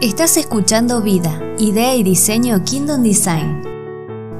Estás 0.00 0.38
escuchando 0.38 1.02
Vida, 1.02 1.38
Idea 1.58 1.94
y 1.94 2.02
Diseño 2.02 2.64
Kingdom 2.64 3.02
Design. 3.02 3.62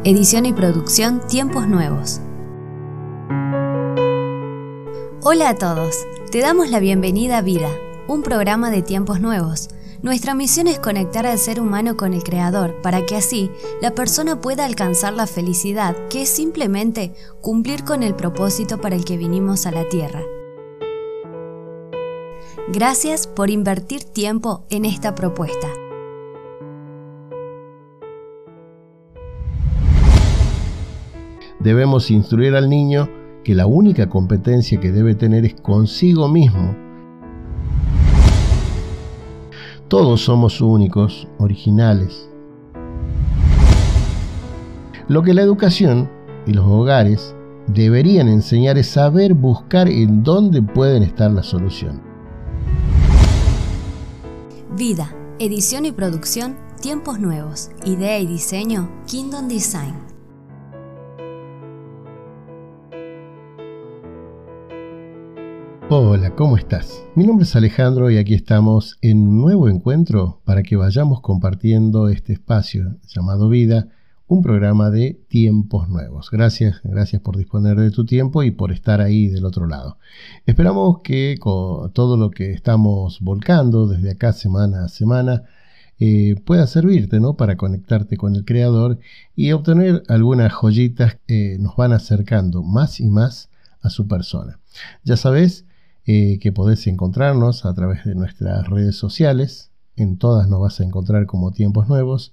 Edición 0.04 0.46
y 0.46 0.54
producción 0.54 1.20
Tiempos 1.28 1.68
Nuevos. 1.68 2.22
Hola 5.22 5.50
a 5.50 5.54
todos, 5.56 5.96
te 6.30 6.40
damos 6.40 6.70
la 6.70 6.80
bienvenida 6.80 7.36
a 7.36 7.42
Vida, 7.42 7.68
un 8.08 8.22
programa 8.22 8.70
de 8.70 8.80
tiempos 8.80 9.20
nuevos. 9.20 9.68
Nuestra 10.00 10.32
misión 10.32 10.66
es 10.66 10.78
conectar 10.78 11.26
al 11.26 11.38
ser 11.38 11.60
humano 11.60 11.94
con 11.94 12.14
el 12.14 12.24
Creador 12.24 12.80
para 12.80 13.04
que 13.04 13.16
así 13.16 13.50
la 13.82 13.94
persona 13.94 14.40
pueda 14.40 14.64
alcanzar 14.64 15.12
la 15.12 15.26
felicidad, 15.26 15.94
que 16.08 16.22
es 16.22 16.30
simplemente 16.30 17.12
cumplir 17.42 17.84
con 17.84 18.02
el 18.02 18.14
propósito 18.14 18.80
para 18.80 18.96
el 18.96 19.04
que 19.04 19.18
vinimos 19.18 19.66
a 19.66 19.72
la 19.72 19.86
Tierra. 19.90 20.22
Gracias 22.72 23.26
por 23.26 23.50
invertir 23.50 24.04
tiempo 24.04 24.64
en 24.70 24.84
esta 24.84 25.16
propuesta. 25.16 25.66
Debemos 31.58 32.12
instruir 32.12 32.54
al 32.54 32.70
niño 32.70 33.08
que 33.42 33.56
la 33.56 33.66
única 33.66 34.08
competencia 34.08 34.78
que 34.78 34.92
debe 34.92 35.16
tener 35.16 35.44
es 35.44 35.54
consigo 35.54 36.28
mismo. 36.28 36.76
Todos 39.88 40.20
somos 40.20 40.60
únicos, 40.60 41.26
originales. 41.38 42.30
Lo 45.08 45.24
que 45.24 45.34
la 45.34 45.42
educación 45.42 46.08
y 46.46 46.52
los 46.52 46.66
hogares 46.66 47.34
deberían 47.66 48.28
enseñar 48.28 48.78
es 48.78 48.86
saber 48.86 49.34
buscar 49.34 49.88
en 49.88 50.22
dónde 50.22 50.62
pueden 50.62 51.02
estar 51.02 51.32
las 51.32 51.46
soluciones. 51.46 52.09
Vida, 54.76 55.12
edición 55.40 55.84
y 55.84 55.90
producción, 55.90 56.56
tiempos 56.80 57.18
nuevos, 57.18 57.70
idea 57.84 58.20
y 58.20 58.26
diseño, 58.28 58.88
Kingdom 59.04 59.48
Design. 59.48 59.96
Hola, 65.88 66.36
¿cómo 66.36 66.56
estás? 66.56 67.02
Mi 67.16 67.26
nombre 67.26 67.46
es 67.46 67.56
Alejandro 67.56 68.12
y 68.12 68.18
aquí 68.18 68.34
estamos 68.34 68.96
en 69.02 69.26
un 69.26 69.40
nuevo 69.40 69.68
encuentro 69.68 70.40
para 70.44 70.62
que 70.62 70.76
vayamos 70.76 71.20
compartiendo 71.20 72.08
este 72.08 72.34
espacio 72.34 72.96
llamado 73.08 73.48
vida 73.48 73.88
un 74.30 74.42
programa 74.42 74.90
de 74.90 75.20
tiempos 75.26 75.88
nuevos. 75.88 76.30
Gracias, 76.30 76.80
gracias 76.84 77.20
por 77.20 77.36
disponer 77.36 77.76
de 77.76 77.90
tu 77.90 78.04
tiempo 78.04 78.44
y 78.44 78.52
por 78.52 78.70
estar 78.70 79.00
ahí 79.00 79.26
del 79.26 79.44
otro 79.44 79.66
lado. 79.66 79.98
Esperamos 80.46 81.00
que 81.02 81.36
con 81.40 81.92
todo 81.92 82.16
lo 82.16 82.30
que 82.30 82.52
estamos 82.52 83.18
volcando 83.20 83.88
desde 83.88 84.12
acá 84.12 84.32
semana 84.32 84.84
a 84.84 84.88
semana 84.88 85.42
eh, 85.98 86.36
pueda 86.44 86.68
servirte 86.68 87.18
¿no? 87.18 87.34
para 87.34 87.56
conectarte 87.56 88.16
con 88.16 88.36
el 88.36 88.44
Creador 88.44 89.00
y 89.34 89.50
obtener 89.50 90.04
algunas 90.06 90.52
joyitas 90.52 91.18
que 91.26 91.56
nos 91.58 91.74
van 91.74 91.92
acercando 91.92 92.62
más 92.62 93.00
y 93.00 93.08
más 93.08 93.50
a 93.82 93.90
su 93.90 94.06
persona. 94.06 94.60
Ya 95.02 95.16
sabes 95.16 95.64
eh, 96.06 96.38
que 96.38 96.52
podés 96.52 96.86
encontrarnos 96.86 97.66
a 97.66 97.74
través 97.74 98.04
de 98.04 98.14
nuestras 98.14 98.68
redes 98.68 98.94
sociales, 98.94 99.72
en 99.96 100.18
todas 100.18 100.48
nos 100.48 100.60
vas 100.60 100.78
a 100.78 100.84
encontrar 100.84 101.26
como 101.26 101.50
tiempos 101.50 101.88
nuevos. 101.88 102.32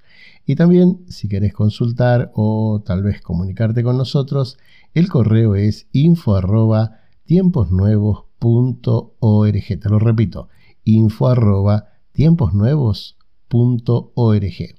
Y 0.49 0.55
también, 0.55 1.03
si 1.09 1.27
querés 1.27 1.53
consultar 1.53 2.31
o 2.33 2.81
tal 2.85 3.03
vez 3.03 3.21
comunicarte 3.21 3.83
con 3.83 3.97
nosotros, 3.97 4.57
el 4.93 5.09
correo 5.09 5.55
es 5.55 5.89
info 5.91 6.37
arroba 6.37 7.01
tiemposnuevos.org. 7.25 9.67
Te 9.67 9.89
lo 9.89 9.99
repito, 9.99 10.47
info 10.85 11.27
arroba 11.27 11.89
tiemposnuevos.org. 12.13 14.75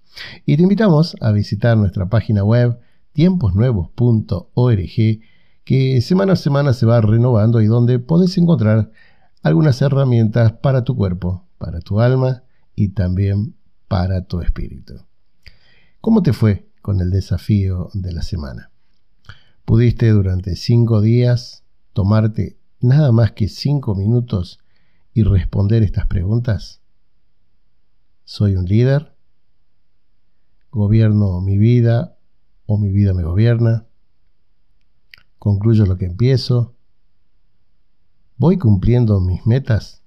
Y 0.46 0.56
te 0.56 0.62
invitamos 0.62 1.16
a 1.20 1.32
visitar 1.32 1.76
nuestra 1.76 2.08
página 2.08 2.42
web 2.42 2.78
tiemposnuevos.org 3.12 5.20
que 5.64 6.00
semana 6.00 6.32
a 6.32 6.36
semana 6.36 6.72
se 6.72 6.86
va 6.86 7.02
renovando 7.02 7.60
y 7.60 7.66
donde 7.66 7.98
podés 7.98 8.38
encontrar 8.38 8.90
algunas 9.42 9.82
herramientas 9.82 10.52
para 10.52 10.84
tu 10.84 10.96
cuerpo, 10.96 11.46
para 11.58 11.80
tu 11.80 12.00
alma 12.00 12.44
y 12.74 12.94
también 12.94 13.54
para 13.86 14.24
tu 14.24 14.40
espíritu. 14.40 15.07
¿Cómo 16.00 16.22
te 16.22 16.32
fue 16.32 16.70
con 16.80 17.00
el 17.00 17.10
desafío 17.10 17.90
de 17.92 18.12
la 18.12 18.22
semana? 18.22 18.70
¿Pudiste 19.64 20.08
durante 20.10 20.54
cinco 20.54 21.00
días 21.00 21.64
tomarte 21.92 22.56
nada 22.80 23.10
más 23.10 23.32
que 23.32 23.48
cinco 23.48 23.96
minutos 23.96 24.60
y 25.12 25.24
responder 25.24 25.82
estas 25.82 26.06
preguntas? 26.06 26.80
¿Soy 28.24 28.54
un 28.54 28.66
líder? 28.66 29.16
¿Gobierno 30.70 31.40
mi 31.40 31.58
vida 31.58 32.16
o 32.66 32.78
mi 32.78 32.90
vida 32.90 33.12
me 33.12 33.24
gobierna? 33.24 33.86
¿Concluyo 35.40 35.84
lo 35.84 35.98
que 35.98 36.06
empiezo? 36.06 36.76
¿Voy 38.36 38.56
cumpliendo 38.56 39.20
mis 39.20 39.44
metas? 39.46 40.02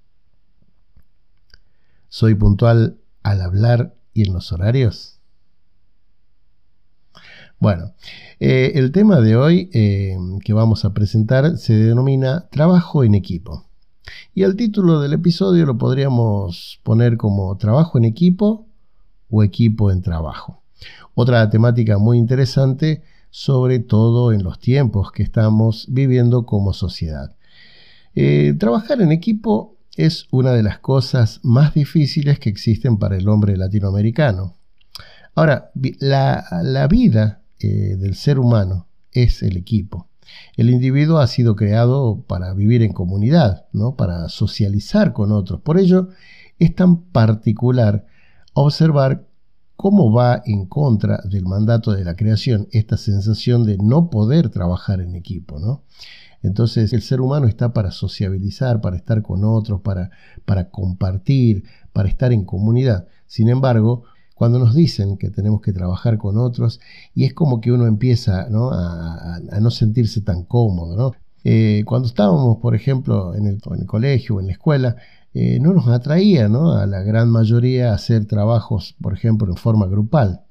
¿Soy 2.08 2.36
puntual 2.36 3.02
al 3.24 3.42
hablar 3.42 3.98
y 4.14 4.26
en 4.26 4.34
los 4.34 4.54
horarios? 4.54 5.21
Bueno, 7.62 7.94
eh, 8.40 8.72
el 8.74 8.92
tema 8.92 9.22
de 9.22 9.36
hoy 9.36 9.70
eh, 9.72 10.18
que 10.44 10.52
vamos 10.52 10.84
a 10.84 10.96
presentar 10.96 11.60
se 11.60 11.76
denomina 11.76 12.50
Trabajo 12.50 13.04
en 13.04 13.14
equipo. 13.14 13.68
Y 14.34 14.42
el 14.42 14.56
título 14.56 15.00
del 15.00 15.14
episodio 15.14 15.68
lo 15.68 15.78
podríamos 15.78 16.80
poner 16.82 17.18
como 17.18 17.56
Trabajo 17.58 18.00
en 18.00 18.06
equipo 18.06 18.66
o 19.30 19.44
Equipo 19.44 19.92
en 19.92 20.02
trabajo. 20.02 20.64
Otra 21.14 21.48
temática 21.52 22.00
muy 22.00 22.18
interesante, 22.18 23.04
sobre 23.30 23.78
todo 23.78 24.34
en 24.34 24.42
los 24.42 24.58
tiempos 24.58 25.12
que 25.12 25.22
estamos 25.22 25.86
viviendo 25.88 26.48
como 26.48 26.74
sociedad. 26.74 27.36
Eh, 28.16 28.56
trabajar 28.58 29.02
en 29.02 29.12
equipo 29.12 29.78
es 29.96 30.26
una 30.32 30.54
de 30.54 30.64
las 30.64 30.80
cosas 30.80 31.40
más 31.44 31.76
difíciles 31.76 32.40
que 32.40 32.50
existen 32.50 32.98
para 32.98 33.18
el 33.18 33.30
hombre 33.30 33.56
latinoamericano. 33.56 34.56
Ahora, 35.36 35.72
la, 36.00 36.88
vida 36.90 37.41
eh, 37.62 37.96
del 37.98 38.16
ser 38.16 38.40
humano 38.40 38.88
es 39.12 39.44
el 39.44 39.58
equipo. 39.58 40.08
El 40.56 40.70
individuo 40.70 41.20
ha 41.20 41.28
sido 41.28 41.56
creado 41.56 42.24
para 42.28 42.54
vivir 42.54 42.82
en 42.82 42.94
comunidad, 42.94 43.66
¿no? 43.74 43.96
para 43.96 44.30
socializar 44.30 45.14
con 45.14 45.32
otros. 45.32 45.62
Por 45.62 45.78
ello, 45.78 46.10
es 46.60 46.74
tan 46.76 47.04
particular 47.04 48.06
observar 48.54 49.28
cómo 49.76 50.14
va 50.14 50.42
en 50.46 50.68
contra 50.68 51.22
del 51.24 51.46
mandato 51.46 51.92
de 51.92 52.06
la 52.06 52.16
creación 52.16 52.68
esta 52.72 52.98
sensación 52.98 53.66
de 53.66 53.78
no 53.78 54.10
poder 54.10 54.50
trabajar 54.50 55.02
en 55.02 55.16
equipo. 55.16 55.60
¿no? 55.60 55.84
Entonces 56.44 56.94
el 56.94 57.02
ser 57.02 57.22
humano 57.22 57.48
está 57.48 57.74
para 57.74 57.92
sociabilizar, 57.92 58.82
para 58.82 58.96
estar 58.96 59.22
con 59.22 59.44
otros, 59.44 59.82
para, 59.82 60.12
para 60.46 60.70
compartir, 60.70 61.64
para 61.94 62.10
estar 62.10 62.32
en 62.32 62.46
comunidad. 62.46 63.08
Sin 63.26 63.50
embargo, 63.50 64.04
cuando 64.42 64.58
nos 64.58 64.74
dicen 64.74 65.18
que 65.18 65.30
tenemos 65.30 65.62
que 65.62 65.72
trabajar 65.72 66.18
con 66.18 66.40
otros, 66.40 66.80
y 67.14 67.26
es 67.26 67.34
como 67.36 67.62
que 67.62 67.72
uno 67.72 67.86
empieza 67.86 68.48
A, 68.48 68.50
no 68.50 69.70
sentirse 69.70 70.22
tan 70.22 70.46
cómodo. 70.46 71.14
Eh, 71.44 71.84
cuando 71.86 72.08
estábamos, 72.08 72.58
por 72.58 72.74
ejemplo, 72.74 73.36
en 73.36 73.46
el, 73.46 73.62
colegio 73.86 74.38
o 74.38 74.40
en 74.40 74.48
la 74.48 74.54
escuela, 74.54 74.96
eh, 75.36 75.60
no 75.60 75.74
nos 75.74 75.88
atraía 75.90 76.48
a 76.48 76.86
la 76.88 77.04
gran 77.04 77.30
mayoría 77.30 77.94
hacer 77.94 78.26
trabajos, 78.26 78.96
por 79.00 79.14
ejemplo, 79.14 79.48
en 79.48 79.58
forma 79.58 79.86
grupal. 79.86 80.42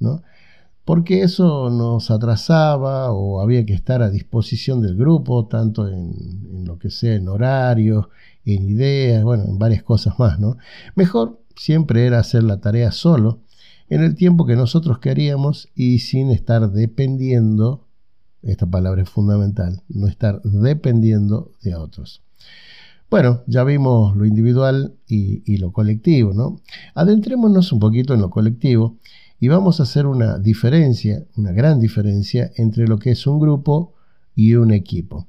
porque 0.85 1.23
eso 1.25 1.69
nos 1.71 2.13
atrasaba 2.13 3.11
o 3.11 3.41
había 3.41 3.67
que 3.67 3.75
estar 3.75 4.03
a 4.03 4.11
disposición 4.11 4.83
del 4.83 4.95
grupo, 4.97 5.47
tanto 5.47 5.89
en, 5.89 6.65
lo 6.65 6.79
que 6.79 6.91
sea 6.91 7.17
en 7.17 7.27
horarios, 7.27 8.07
en 8.45 8.69
ideas, 8.69 9.25
bueno, 9.25 9.47
en 9.49 9.59
varias 9.59 9.83
cosas 9.83 10.17
más. 10.21 10.39
Mejor 10.95 11.41
siempre 11.57 12.07
era 12.07 12.21
hacer 12.21 12.45
la 12.45 12.61
tarea 12.61 12.93
solo, 12.93 13.41
en 13.91 14.03
el 14.03 14.15
tiempo 14.15 14.47
que 14.47 14.57
nosotros 14.57 15.01
queríamos 15.01 15.69
y 15.75 15.99
sin 15.99 16.31
estar 16.31 16.71
dependiendo, 16.71 17.89
esta 18.41 18.65
palabra 18.65 19.03
es 19.03 19.11
fundamental, 19.11 19.83
no 19.89 20.07
estar 20.07 20.41
dependiendo 20.43 21.51
de 21.61 21.75
otros. 21.75 22.23
Bueno, 23.11 23.43
ya 23.49 23.65
vimos 23.65 24.17
lo 24.17 24.25
individual 24.25 24.95
y, 25.09 25.57
lo 25.57 25.73
colectivo, 25.73 26.33
¿no? 26.33 26.61
Adentrémonos 26.95 27.73
un 27.73 27.81
poquito 27.81 28.15
en 28.15 28.21
lo 28.21 28.31
colectivo 28.31 28.99
y 29.41 29.49
vamos 29.49 29.81
a 29.81 29.83
hacer 29.83 30.07
una 30.07 30.39
diferencia, 30.39 31.25
una 31.37 31.51
gran 31.51 31.81
diferencia 31.81 32.53
entre 32.55 32.87
lo 32.87 32.99
que 33.01 33.11
es 33.11 33.27
un 33.27 33.41
grupo 33.41 33.95
y 34.37 34.55
un 34.55 34.71
equipo. 34.71 35.27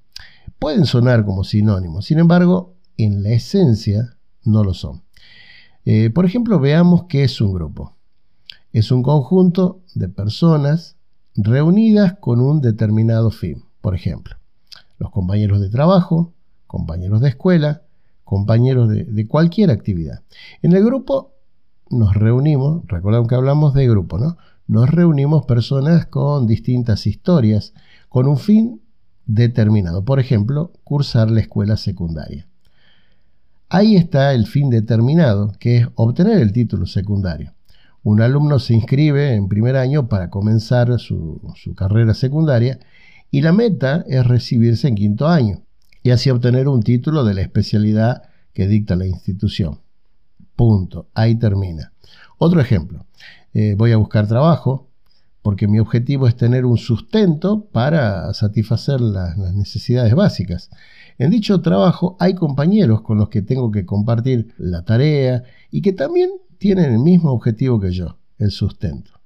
Pueden 0.60 0.86
sonar 0.86 1.26
como 1.26 1.44
sinónimos, 1.44 2.06
sin 2.06 2.20
embargo, 2.20 2.76
en 2.98 3.24
la 3.24 3.32
esencia 3.32 4.16
no 4.44 4.64
lo 4.64 4.76
son. 4.76 5.02
Eh, 5.84 6.12
por 6.12 6.26
ejemplo, 6.26 6.60
veamos 6.60 7.06
qué 7.10 7.24
es 7.24 7.42
un 7.42 7.54
grupo. 7.54 7.98
Es 8.74 8.92
un 8.92 9.04
conjunto 9.04 9.82
de 9.96 10.08
personas 10.08 10.96
reunidas 11.36 12.18
con 12.20 12.40
un 12.40 12.62
determinado 12.62 13.32
fin. 13.32 13.64
Por 13.82 13.96
ejemplo, 13.96 14.36
los 14.98 15.12
compañeros 15.12 15.60
de 15.60 15.70
trabajo, 15.70 16.34
compañeros 16.68 17.20
de 17.22 17.30
escuela, 17.30 17.82
compañeros 18.24 18.88
de, 18.88 19.28
cualquier 19.28 19.72
actividad. 19.72 20.22
En 20.62 20.72
el 20.72 20.86
grupo 20.86 21.34
nos 21.90 22.16
reunimos, 22.16 22.84
recordamos 22.88 23.28
que 23.28 23.36
hablamos 23.36 23.74
de 23.74 23.90
grupo, 23.90 24.18
¿no? 24.18 24.38
Nos 24.68 24.90
reunimos 24.90 25.46
personas 25.46 26.06
con 26.06 26.48
distintas 26.48 27.08
historias, 27.08 27.74
con 28.08 28.26
un 28.26 28.38
fin 28.38 28.82
determinado. 29.26 30.06
Por 30.06 30.22
ejemplo, 30.22 30.72
cursar 30.86 31.30
la 31.30 31.42
escuela 31.42 31.76
secundaria. 31.76 32.48
Ahí 33.68 33.98
está 33.98 34.34
el 34.34 34.48
fin 34.48 34.70
determinado, 34.70 35.52
que 35.60 35.78
es 35.78 35.88
obtener 35.96 36.40
el 36.40 36.54
título 36.54 36.86
secundario. 36.86 37.54
Un 38.04 38.22
alumno 38.22 38.58
se 38.58 38.74
inscribe 38.74 39.36
en 39.36 39.48
primer 39.48 39.76
año 39.76 40.08
para 40.08 40.30
comenzar 40.30 41.00
su, 41.00 41.40
carrera 41.76 42.14
secundaria 42.14 42.80
y 43.30 43.42
la 43.42 43.54
meta 43.54 44.04
es 44.08 44.26
recibirse 44.26 44.88
en 44.88 44.96
quinto 44.96 45.28
año 45.28 45.62
y 46.02 46.10
así 46.10 46.30
obtener 46.32 46.68
un 46.68 46.82
título 46.82 47.24
de 47.24 47.36
la 47.36 47.42
especialidad 47.42 48.24
que 48.54 48.68
dicta 48.68 48.96
la 48.96 49.06
institución. 49.06 49.80
Punto. 50.56 51.10
Ahí 51.14 51.36
termina. 51.36 51.94
Otro 52.38 52.60
ejemplo. 52.60 53.06
Eh, 53.54 53.76
voy 53.78 53.92
a 53.92 53.98
buscar 53.98 54.28
trabajo 54.28 54.90
porque 55.42 55.68
mi 55.68 55.80
objetivo 55.80 56.28
es 56.28 56.36
tener 56.36 56.66
un 56.66 56.78
sustento 56.78 57.66
para 57.72 58.34
satisfacer 58.34 59.02
las, 59.02 59.38
necesidades 59.38 60.14
básicas. 60.14 60.70
En 61.18 61.30
dicho 61.30 61.62
trabajo 61.62 62.16
hay 62.20 62.34
compañeros 62.34 63.02
con 63.02 63.18
los 63.18 63.30
que 63.30 63.42
tengo 63.42 63.72
que 63.72 63.86
compartir 63.86 64.54
la 64.58 64.84
tarea 64.84 65.44
y 65.70 65.82
que 65.82 65.94
también 65.94 66.30
tienen 66.62 66.94
el 66.94 67.00
mismo 67.00 67.32
objetivo 67.32 67.80
que 67.80 67.90
yo, 67.90 68.20
el 68.38 68.52
sustento. 68.52 69.20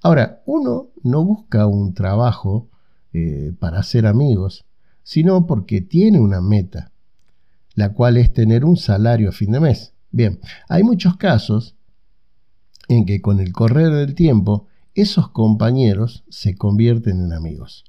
Ahora, 0.00 0.40
uno 0.46 0.88
no 1.02 1.22
busca 1.22 1.66
un 1.66 1.92
trabajo 1.92 2.70
eh, 3.12 3.52
para 3.60 3.80
hacer 3.80 4.06
amigos, 4.06 4.64
sino 5.02 5.46
porque 5.46 5.82
tiene 5.82 6.18
una 6.18 6.40
meta, 6.40 6.90
la 7.74 7.92
cual 7.92 8.16
es 8.16 8.32
tener 8.32 8.64
un 8.64 8.78
salario 8.78 9.28
a 9.28 9.32
fin 9.32 9.52
de 9.52 9.60
mes. 9.60 9.92
Bien, 10.12 10.40
hay 10.66 10.82
muchos 10.82 11.18
casos 11.18 11.76
en 12.88 13.04
que 13.04 13.20
con 13.20 13.38
el 13.40 13.52
correr 13.52 13.90
del 13.90 14.14
tiempo 14.14 14.66
esos 14.94 15.28
compañeros 15.28 16.24
se 16.30 16.56
convierten 16.56 17.20
en 17.20 17.34
amigos. 17.34 17.84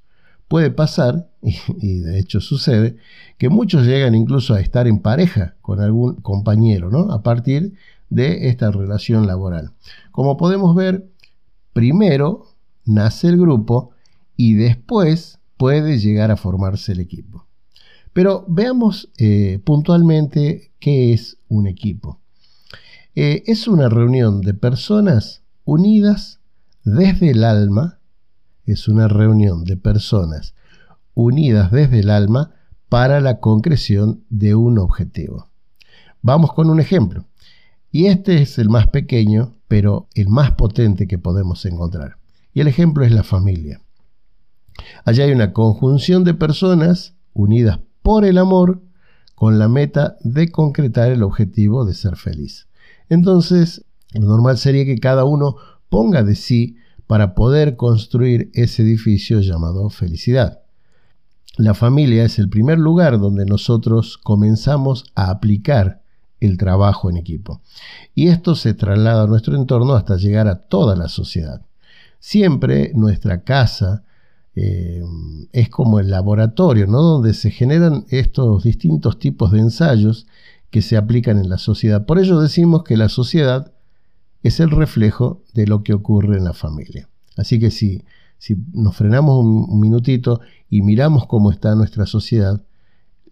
Puede 0.49 0.71
pasar, 0.71 1.29
y, 1.41 1.99
de 1.99 2.19
hecho 2.19 2.41
sucede, 2.41 2.97
que 3.37 3.47
muchos 3.47 3.85
llegan 3.85 4.13
incluso 4.13 4.53
a 4.53 4.59
estar 4.59 4.87
en 4.87 4.99
pareja 4.99 5.55
con 5.61 5.79
algún 5.79 6.15
compañero, 6.15 6.91
¿no? 6.91 7.13
A 7.13 7.23
partir 7.23 7.75
de 8.13 8.49
esta 8.49 8.71
relación 8.71 9.27
laboral. 9.27 9.71
Como 10.11 10.37
podemos 10.37 10.75
ver, 10.75 11.09
primero 11.73 12.47
nace 12.85 13.27
el 13.27 13.37
grupo 13.37 13.91
y 14.35 14.53
después 14.53 15.39
puede 15.57 15.97
llegar 15.99 16.31
a 16.31 16.37
formarse 16.37 16.91
el 16.91 16.99
equipo. 16.99 17.47
Pero 18.13 18.45
veamos 18.47 19.09
eh, 19.17 19.59
puntualmente 19.63 20.71
qué 20.79 21.13
es 21.13 21.37
un 21.47 21.67
equipo. 21.67 22.19
Eh, 23.15 23.43
es 23.47 23.67
una 23.67 23.89
reunión 23.89 24.41
de 24.41 24.53
personas 24.53 25.43
unidas 25.65 26.39
desde 26.83 27.31
el 27.31 27.43
alma, 27.43 27.99
es 28.65 28.87
una 28.87 29.07
reunión 29.07 29.63
de 29.63 29.77
personas 29.77 30.53
unidas 31.15 31.71
desde 31.71 31.99
el 31.99 32.09
alma 32.09 32.51
para 32.89 33.21
la 33.21 33.39
concreción 33.39 34.23
de 34.29 34.55
un 34.55 34.77
objetivo. 34.77 35.49
Vamos 36.21 36.53
con 36.53 36.69
un 36.69 36.79
ejemplo. 36.79 37.25
Y 37.93 38.07
este 38.07 38.41
es 38.41 38.57
el 38.57 38.69
más 38.69 38.87
pequeño, 38.87 39.53
pero 39.67 40.07
el 40.15 40.27
más 40.27 40.53
potente 40.53 41.07
que 41.07 41.19
podemos 41.19 41.63
encontrar. 41.67 42.17
Y 42.51 42.61
el 42.61 42.67
ejemplo 42.67 43.05
es 43.05 43.11
la 43.11 43.21
familia. 43.21 43.81
Allá 45.05 45.25
hay 45.25 45.31
una 45.31 45.53
conjunción 45.53 46.23
de 46.23 46.33
personas 46.33 47.13
unidas 47.33 47.81
por 48.01 48.25
el 48.25 48.39
amor 48.39 48.81
con 49.35 49.59
la 49.59 49.67
meta 49.67 50.17
de 50.21 50.51
concretar 50.51 51.11
el 51.11 51.21
objetivo 51.21 51.85
de 51.85 51.93
ser 51.93 52.15
feliz. 52.15 52.67
Entonces, 53.09 53.85
lo 54.13 54.25
normal 54.25 54.57
sería 54.57 54.85
que 54.85 54.97
cada 54.97 55.23
uno 55.23 55.57
ponga 55.89 56.23
de 56.23 56.33
sí 56.33 56.77
para 57.05 57.35
poder 57.35 57.75
construir 57.75 58.49
ese 58.55 58.81
edificio 58.81 59.39
llamado 59.39 59.91
felicidad. 59.91 60.63
La 61.57 61.75
familia 61.75 62.25
es 62.25 62.39
el 62.39 62.49
primer 62.49 62.79
lugar 62.79 63.19
donde 63.19 63.45
nosotros 63.45 64.17
comenzamos 64.17 65.05
a 65.13 65.29
aplicar 65.29 66.02
el 66.45 66.57
trabajo 66.57 67.09
en 67.09 67.17
equipo. 67.17 67.61
Y 68.15 68.27
esto 68.27 68.55
se 68.55 68.73
traslada 68.73 69.23
a 69.23 69.27
nuestro 69.27 69.55
entorno 69.55 69.93
hasta 69.93 70.17
llegar 70.17 70.47
a 70.47 70.59
toda 70.59 70.95
la 70.95 71.07
sociedad. 71.07 71.61
Siempre 72.19 72.91
nuestra 72.95 73.43
casa, 73.43 74.03
eh, 74.55 75.03
es 75.51 75.69
como 75.69 75.99
el 75.99 76.09
laboratorio, 76.09 76.87
¿no? 76.87 77.01
Donde 77.01 77.33
se 77.33 77.49
generan 77.49 78.05
estos 78.09 78.63
distintos 78.63 79.17
tipos 79.17 79.51
de 79.51 79.59
ensayos 79.59 80.27
que 80.69 80.81
se 80.81 80.97
aplican 80.97 81.37
en 81.39 81.49
la 81.49 81.57
sociedad. 81.57 82.05
Por 82.05 82.19
ello 82.19 82.39
decimos 82.39 82.83
que 82.83 82.97
la 82.97 83.09
sociedad 83.09 83.71
es 84.43 84.59
el 84.59 84.71
reflejo 84.71 85.41
de 85.53 85.67
lo 85.67 85.83
que 85.83 85.93
ocurre 85.93 86.37
en 86.37 86.43
la 86.43 86.53
familia. 86.53 87.07
Así 87.37 87.59
que 87.59 87.71
si, 87.71 88.03
si 88.37 88.55
nos 88.73 88.95
frenamos 88.95 89.43
un, 89.43 89.79
minutito 89.79 90.41
y 90.69 90.81
miramos 90.81 91.25
cómo 91.27 91.51
está 91.51 91.75
nuestra 91.75 92.05
sociedad, 92.05 92.61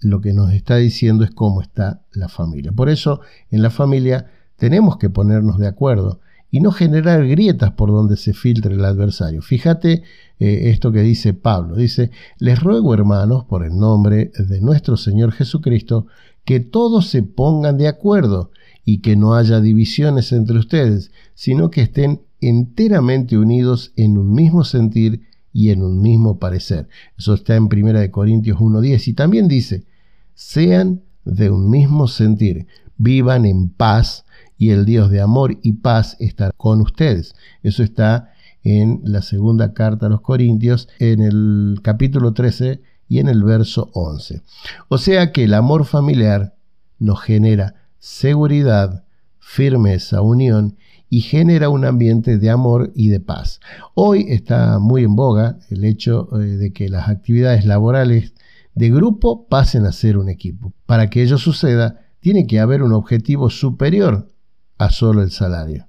lo 0.02 0.20
que 0.20 0.34
nos 0.34 0.52
está 0.52 0.78
diciendo 0.78 1.24
es 1.24 1.32
cómo 1.32 1.62
está 1.62 2.02
la 2.12 2.28
familia. 2.28 2.72
Por 2.72 2.90
eso 2.90 3.22
en 3.50 3.62
la 3.62 3.70
familia 3.70 4.32
tenemos 4.58 4.98
que 4.98 5.10
ponernos 5.10 5.58
de 5.58 5.68
acuerdo 5.68 6.20
y 6.50 6.60
no 6.60 6.72
generar 6.72 7.26
grietas 7.28 7.72
por 7.72 7.90
donde 7.90 8.18
se 8.18 8.34
filtre 8.34 8.76
el 8.76 8.84
adversario. 8.84 9.42
Fíjate 9.42 10.04
eh, 10.40 10.70
esto 10.70 10.92
que 10.92 11.02
dice 11.02 11.34
Pablo. 11.34 11.76
Dice, 11.76 12.12
les 12.40 12.60
ruego 12.60 12.94
hermanos, 12.94 13.46
por 13.46 13.64
el 13.64 13.78
nombre 13.78 14.32
de 14.38 14.60
nuestro 14.60 14.98
Señor 14.98 15.32
Jesucristo, 15.32 16.08
que 16.44 16.60
todos 16.60 17.08
se 17.08 17.24
pongan 17.24 17.78
de 17.78 17.88
acuerdo 17.88 18.52
y 18.84 19.00
que 19.00 19.16
no 19.16 19.36
haya 19.36 19.62
divisiones 19.62 20.32
entre 20.34 20.58
ustedes, 20.58 21.12
sino 21.36 21.70
que 21.70 21.84
estén 21.84 22.22
enteramente 22.42 23.38
unidos 23.38 23.94
en 23.96 24.18
un 24.18 24.34
mismo 24.34 24.64
sentir 24.64 25.22
y 25.54 25.70
en 25.70 25.84
un 25.84 26.02
mismo 26.02 26.40
parecer. 26.40 26.90
Eso 27.18 27.34
está 27.34 27.56
en 27.56 27.64
1 27.64 28.12
Corintios 28.12 28.58
1.10 28.58 29.08
y 29.08 29.14
también 29.14 29.48
dice, 29.48 29.86
sean 30.34 31.02
de 31.26 31.50
un 31.50 31.70
mismo 31.70 32.08
sentir, 32.08 32.68
vivan 32.98 33.46
en 33.46 33.70
paz, 33.70 34.26
y 34.62 34.70
el 34.70 34.86
Dios 34.86 35.10
de 35.10 35.22
amor 35.22 35.58
y 35.64 35.74
paz 35.74 36.16
estará 36.20 36.52
con 36.56 36.82
ustedes. 36.82 37.34
Eso 37.64 37.82
está 37.82 38.32
en 38.64 39.02
la 39.04 39.24
segunda 39.24 39.74
carta 39.74 40.06
a 40.06 40.10
los 40.10 40.22
Corintios, 40.22 40.88
en 41.00 41.20
el 41.20 41.80
capítulo 41.82 42.34
13 42.34 42.80
y 43.08 43.18
en 43.18 43.28
el 43.28 43.44
verso 43.44 43.90
11. 43.94 44.44
O 44.88 45.00
sea 45.00 45.32
que 45.32 45.46
el 45.46 45.56
amor 45.56 45.86
familiar 45.86 46.54
nos 47.00 47.22
genera 47.22 47.74
seguridad, 47.98 49.04
firmeza, 49.40 50.22
unión 50.22 50.78
y 51.10 51.22
genera 51.22 51.70
un 51.70 51.84
ambiente 51.84 52.38
de 52.38 52.52
amor 52.52 52.92
y 52.94 53.10
de 53.10 53.20
paz. 53.20 53.62
Hoy 53.96 54.28
está 54.30 54.78
muy 54.78 55.04
en 55.04 55.16
boga 55.16 55.58
el 55.72 55.84
hecho 55.86 56.30
eh, 56.40 56.44
de 56.46 56.72
que 56.72 56.88
las 56.88 57.10
actividades 57.10 57.66
laborales 57.66 58.36
de 58.76 58.90
grupo 58.90 59.48
pasen 59.48 59.86
a 59.86 59.92
ser 59.92 60.18
un 60.18 60.30
equipo. 60.30 60.74
Para 60.86 61.10
que 61.10 61.22
ello 61.22 61.38
suceda, 61.38 62.02
tiene 62.20 62.48
que 62.48 62.60
haber 62.60 62.84
un 62.84 62.94
objetivo 62.94 63.50
superior 63.50 64.28
a 64.78 64.90
solo 64.92 65.22
el 65.22 65.32
salario. 65.32 65.88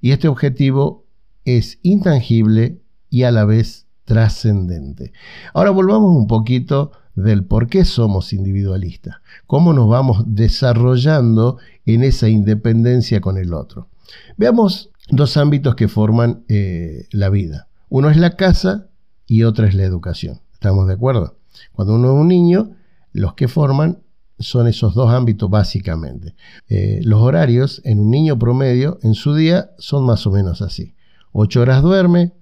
Y 0.00 0.10
este 0.12 0.28
objetivo 0.28 1.06
es 1.44 1.78
intangible 1.82 2.82
y 3.08 3.22
a 3.24 3.30
la 3.30 3.44
vez 3.44 3.86
trascendente. 4.04 5.12
Ahora 5.54 5.70
volvamos 5.70 6.16
un 6.16 6.26
poquito 6.26 6.92
del 7.14 7.44
por 7.44 7.68
qué 7.68 7.84
somos 7.84 8.32
individualistas, 8.32 9.16
cómo 9.46 9.72
nos 9.72 9.88
vamos 9.88 10.24
desarrollando 10.26 11.58
en 11.84 12.04
esa 12.04 12.28
independencia 12.28 13.20
con 13.20 13.38
el 13.38 13.52
otro. 13.52 13.88
Veamos 14.36 14.90
dos 15.08 15.36
ámbitos 15.36 15.74
que 15.74 15.88
forman 15.88 16.44
eh, 16.48 17.06
la 17.10 17.28
vida. 17.28 17.68
Uno 17.88 18.10
es 18.10 18.16
la 18.16 18.36
casa 18.36 18.88
y 19.26 19.42
otra 19.42 19.68
es 19.68 19.74
la 19.74 19.84
educación. 19.84 20.40
¿Estamos 20.52 20.86
de 20.86 20.94
acuerdo? 20.94 21.36
Cuando 21.72 21.94
uno 21.94 22.14
es 22.14 22.20
un 22.20 22.28
niño, 22.28 22.70
los 23.12 23.34
que 23.34 23.48
forman 23.48 23.98
son 24.38 24.66
esos 24.66 24.94
dos 24.94 25.10
ámbitos 25.10 25.48
básicamente. 25.48 26.34
Eh, 26.68 27.00
los 27.04 27.20
horarios 27.20 27.80
en 27.84 28.00
un 28.00 28.10
niño 28.10 28.38
promedio 28.38 28.98
en 29.02 29.14
su 29.14 29.34
día 29.34 29.70
son 29.78 30.04
más 30.04 30.26
o 30.26 30.32
menos 30.32 30.62
así. 30.62 30.94
Ocho 31.32 31.60
horas 31.62 31.82
duerme, 31.82 32.32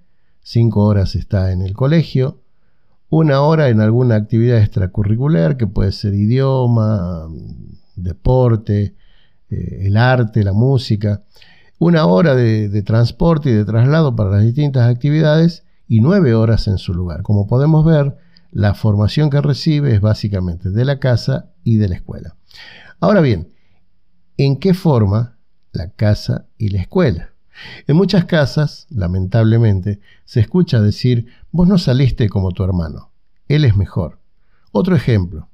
cinco 0.41 0.85
horas 0.85 1.15
está 1.15 1.51
en 1.51 1.61
el 1.61 1.73
colegio, 1.73 2.41
una 3.09 3.41
hora 3.41 3.69
en 3.69 3.81
alguna 3.81 4.15
actividad 4.15 4.59
extracurricular 4.59 5.57
que 5.57 5.67
puede 5.67 5.91
ser 5.91 6.13
idioma, 6.13 7.27
deporte, 7.95 8.95
eh, 9.49 9.79
el 9.81 9.97
arte, 9.97 10.43
la 10.43 10.53
música, 10.53 11.23
una 11.77 12.05
hora 12.05 12.35
de, 12.35 12.69
de 12.69 12.83
transporte 12.83 13.49
y 13.49 13.53
de 13.53 13.65
traslado 13.65 14.15
para 14.15 14.31
las 14.31 14.43
distintas 14.43 14.89
actividades 14.89 15.65
y 15.87 15.99
nueve 15.99 16.33
horas 16.33 16.67
en 16.67 16.77
su 16.77 16.93
lugar. 16.93 17.21
Como 17.21 17.47
podemos 17.47 17.83
ver, 17.83 18.15
la 18.51 18.73
formación 18.73 19.29
que 19.29 19.41
recibe 19.41 19.93
es 19.93 20.01
básicamente 20.01 20.69
de 20.69 20.85
la 20.85 20.99
casa 20.99 21.51
y 21.63 21.77
de 21.77 21.89
la 21.89 21.95
escuela. 21.95 22.35
Ahora 22.99 23.21
bien, 23.21 23.53
¿en 24.37 24.57
qué 24.57 24.73
forma 24.73 25.37
la 25.71 25.89
casa 25.89 26.47
y 26.57 26.69
la 26.69 26.81
escuela? 26.81 27.29
En 27.87 27.95
muchas 27.95 28.25
casas, 28.25 28.87
lamentablemente, 28.89 29.99
se 30.25 30.39
escucha 30.39 30.81
decir, 30.81 31.27
vos 31.51 31.67
no 31.67 31.77
saliste 31.77 32.29
como 32.29 32.51
tu 32.51 32.63
hermano, 32.63 33.11
él 33.47 33.65
es 33.65 33.75
mejor. 33.75 34.19
Otro 34.71 34.95
ejemplo, 34.95 35.49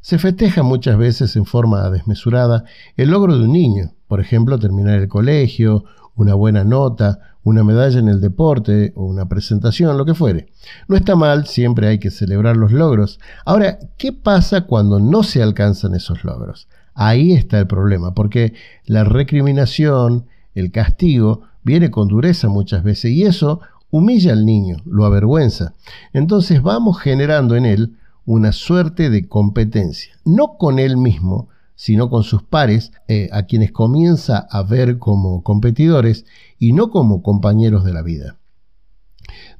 se 0.00 0.18
festeja 0.18 0.62
muchas 0.62 0.98
veces 0.98 1.36
en 1.36 1.44
forma 1.44 1.88
desmesurada 1.90 2.64
el 2.96 3.10
logro 3.10 3.38
de 3.38 3.44
un 3.44 3.52
niño, 3.52 3.94
Por 4.08 4.20
ejemplo, 4.20 4.58
terminar 4.58 4.98
el 5.00 5.08
colegio, 5.08 5.84
una 6.16 6.34
buena 6.34 6.64
nota, 6.64 7.18
una 7.44 7.64
medalla 7.64 7.98
en 7.98 8.08
el 8.08 8.20
deporte 8.20 8.92
o 8.94 9.04
una 9.04 9.28
presentación, 9.28 9.96
lo 9.96 10.04
que 10.04 10.14
fuere. 10.14 10.46
No 10.88 10.96
está 10.96 11.16
mal, 11.16 11.46
siempre 11.46 11.88
hay 11.88 11.98
que 11.98 12.10
celebrar 12.10 12.56
los 12.56 12.72
logros. 12.72 13.18
Ahora, 13.44 13.78
¿qué 13.98 14.12
pasa 14.12 14.62
cuando 14.62 15.00
no 15.00 15.22
se 15.22 15.42
alcanzan 15.42 15.94
esos 15.94 16.24
logros? 16.24 16.68
Ahí 16.94 17.32
está 17.32 17.58
el 17.58 17.66
problema, 17.66 18.14
porque 18.14 18.52
la 18.86 19.04
recriminación, 19.04 20.26
el 20.54 20.70
castigo, 20.70 21.42
viene 21.62 21.90
con 21.90 22.08
dureza 22.08 22.48
muchas 22.48 22.82
veces 22.82 23.12
y 23.12 23.24
eso 23.24 23.60
humilla 23.90 24.32
al 24.32 24.44
niño, 24.44 24.76
lo 24.84 25.04
avergüenza. 25.04 25.74
Entonces 26.12 26.62
vamos 26.62 27.00
generando 27.00 27.56
en 27.56 27.66
él 27.66 27.96
una 28.24 28.52
suerte 28.52 29.10
de 29.10 29.28
competencia, 29.28 30.14
no 30.24 30.56
con 30.58 30.78
él 30.78 30.96
mismo, 30.96 31.48
sino 31.74 32.10
con 32.10 32.22
sus 32.22 32.42
pares, 32.42 32.92
eh, 33.08 33.28
a 33.32 33.44
quienes 33.44 33.72
comienza 33.72 34.38
a 34.50 34.62
ver 34.62 34.98
como 34.98 35.42
competidores 35.42 36.24
y 36.58 36.72
no 36.72 36.90
como 36.90 37.22
compañeros 37.22 37.84
de 37.84 37.92
la 37.92 38.02
vida. 38.02 38.38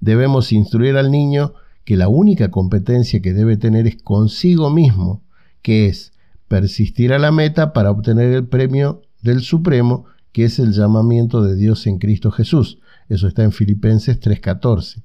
Debemos 0.00 0.52
instruir 0.52 0.96
al 0.96 1.10
niño 1.10 1.54
que 1.84 1.96
la 1.96 2.08
única 2.08 2.50
competencia 2.50 3.20
que 3.20 3.32
debe 3.32 3.56
tener 3.56 3.86
es 3.86 4.02
consigo 4.02 4.70
mismo, 4.70 5.22
que 5.62 5.86
es 5.86 6.12
persistir 6.48 7.12
a 7.12 7.18
la 7.18 7.32
meta 7.32 7.72
para 7.72 7.90
obtener 7.90 8.32
el 8.32 8.46
premio 8.46 9.02
del 9.22 9.40
Supremo, 9.40 10.04
que 10.32 10.44
es 10.44 10.58
el 10.58 10.72
llamamiento 10.72 11.42
de 11.42 11.56
Dios 11.56 11.86
en 11.86 11.98
Cristo 11.98 12.30
Jesús. 12.30 12.78
Eso 13.08 13.26
está 13.28 13.42
en 13.42 13.52
Filipenses 13.52 14.20
3:14. 14.20 15.02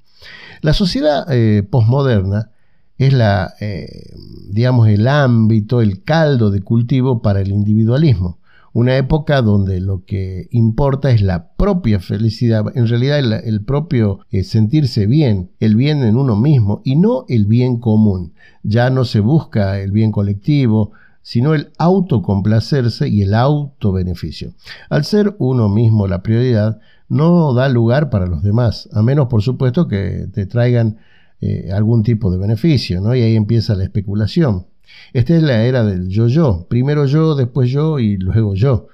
La 0.62 0.74
sociedad 0.74 1.26
eh, 1.32 1.64
posmoderna 1.64 2.52
es 2.98 3.14
la, 3.14 3.54
eh, 3.60 4.14
digamos, 4.50 4.88
el 4.88 5.08
ámbito, 5.08 5.82
el 5.82 6.04
caldo 6.04 6.50
de 6.52 6.62
cultivo 6.62 7.22
para 7.22 7.42
el 7.42 7.50
individualismo. 7.50 8.40
Una 8.74 8.98
época 8.98 9.42
donde 9.42 9.80
lo 9.80 10.06
que 10.06 10.50
importa 10.52 11.10
es 11.10 11.22
la 11.22 11.50
propia 11.54 12.00
felicidad, 12.00 12.64
en 12.76 12.88
realidad 12.88 13.18
el, 13.20 13.64
propio 13.64 14.20
eh, 14.30 14.44
sentirse 14.44 15.08
bien, 15.08 15.50
el 15.60 15.76
bien 15.76 16.04
en 16.04 16.16
uno 16.16 16.36
mismo 16.36 16.82
y 16.84 16.96
no 16.96 17.26
el 17.28 17.46
bien 17.46 17.80
común. 17.80 18.34
Ya 18.62 18.90
no 18.90 19.04
se 19.06 19.20
busca 19.20 19.80
el 19.80 19.92
bien 19.92 20.12
colectivo, 20.12 20.92
sino 21.24 21.56
el 21.56 21.72
autocomplacerse 21.78 23.10
y 23.10 23.24
el 23.24 23.34
autobeneficio. 23.34 24.54
Al 24.90 25.06
ser 25.06 25.36
uno 25.40 25.70
mismo 25.70 26.08
la 26.08 26.22
prioridad, 26.22 26.80
no 27.10 27.54
da 27.54 27.70
lugar 27.70 28.10
para 28.10 28.28
los 28.28 28.44
demás, 28.44 28.90
a 28.94 29.02
menos 29.02 29.28
por 29.28 29.42
supuesto 29.42 29.88
que 29.88 30.28
te 30.34 30.46
traigan 30.46 30.98
eh, 31.40 31.70
algún 31.72 32.02
tipo 32.02 32.32
de 32.32 32.40
beneficio, 32.40 33.00
¿no? 33.00 33.14
Y 33.16 33.22
ahí 33.22 33.36
empieza 33.36 33.76
la 33.76 33.84
especulación. 33.84 34.66
Esta 35.14 35.36
es 35.36 35.44
la 35.44 35.66
era 35.66 35.86
del 35.86 36.08
yo-yo, 36.08 36.66
primero 36.68 37.06
yo, 37.06 37.36
después 37.36 37.70
yo 37.70 38.00
y 38.00 38.18
luego 38.18 38.56
yo, 38.56 38.88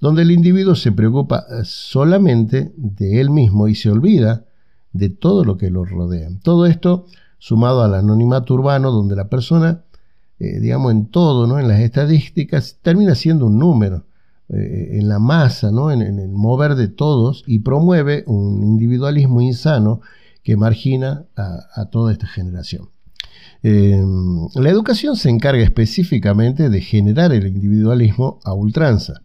donde 0.00 0.22
el 0.22 0.32
individuo 0.32 0.74
se 0.74 0.90
preocupa 0.90 1.46
eh, 1.48 1.60
solamente 1.62 2.72
de 2.76 3.20
él 3.20 3.30
mismo 3.30 3.68
y 3.68 3.76
se 3.76 3.90
olvida 3.92 4.44
de 4.92 5.08
todo 5.08 5.44
lo 5.44 5.56
que 5.56 5.70
lo 5.70 5.84
rodea. 5.84 6.30
Todo 6.42 6.66
esto 6.66 7.06
sumado 7.38 7.84
al 7.84 7.94
anonimato 7.94 8.54
urbano, 8.54 8.90
donde 8.90 9.14
la 9.14 9.28
persona, 9.28 9.84
eh, 10.40 10.58
digamos, 10.58 10.90
en 10.90 11.06
todo, 11.06 11.46
¿no? 11.46 11.60
en 11.60 11.68
las 11.68 11.78
estadísticas, 11.78 12.80
termina 12.82 13.14
siendo 13.14 13.46
un 13.46 13.60
número 13.60 14.04
en 14.48 15.08
la 15.08 15.18
masa, 15.18 15.70
¿no? 15.70 15.90
en 15.90 16.02
el 16.02 16.28
mover 16.28 16.74
de 16.74 16.88
todos 16.88 17.44
y 17.46 17.60
promueve 17.60 18.24
un 18.26 18.62
individualismo 18.62 19.40
insano 19.40 20.02
que 20.44 20.56
margina 20.56 21.24
a, 21.36 21.86
toda 21.86 22.12
esta 22.12 22.26
generación. 22.26 22.90
Em, 23.62 24.46
la 24.54 24.68
educación 24.68 25.16
se 25.16 25.30
encarga 25.30 25.62
específicamente 25.62 26.68
de 26.68 26.80
generar 26.82 27.32
el 27.32 27.46
individualismo 27.46 28.38
a 28.44 28.52
ultranza. 28.52 29.22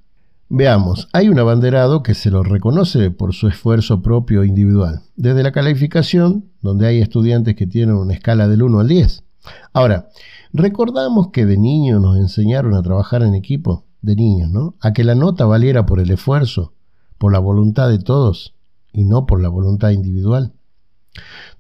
Veamos, 0.48 1.10
hay 1.14 1.30
un 1.30 1.38
abanderado 1.38 2.02
que 2.02 2.16
se 2.16 2.32
lo 2.32 2.42
reconoce 2.42 3.12
por 3.12 3.36
su 3.36 3.48
esfuerzo 3.48 4.02
propio 4.02 4.44
individual, 4.44 5.02
desde 5.16 5.44
la 5.44 5.52
calificación, 5.52 6.46
donde 6.62 6.88
hay 6.88 7.02
estudiantes 7.02 7.56
que 7.56 7.68
tienen 7.68 7.96
una 7.96 8.14
escala 8.14 8.48
del 8.48 8.64
1 8.64 8.80
al 8.80 8.88
10. 8.88 9.24
Ahora, 9.74 10.10
recordamos 10.54 11.28
que 11.32 11.46
de 11.46 11.58
niños 11.58 12.02
nos 12.02 12.18
enseñaron 12.18 12.74
a 12.74 12.82
trabajar 12.82 13.22
en 13.24 13.36
equipo, 13.36 13.86
de 14.02 14.16
niños, 14.16 14.50
¿no? 14.50 14.76
A 14.80 14.94
que 14.94 15.04
la 15.04 15.16
nota 15.16 15.46
valiera 15.46 15.86
por 15.86 16.00
el 16.00 16.10
esfuerzo, 16.10 16.74
por 17.18 17.34
la 17.34 17.40
voluntad 17.40 17.90
de 17.90 18.00
todos 18.00 18.56
y 18.94 19.04
no 19.04 19.26
por 19.26 19.42
la 19.42 19.50
voluntad 19.50 19.90
individual. 19.92 20.54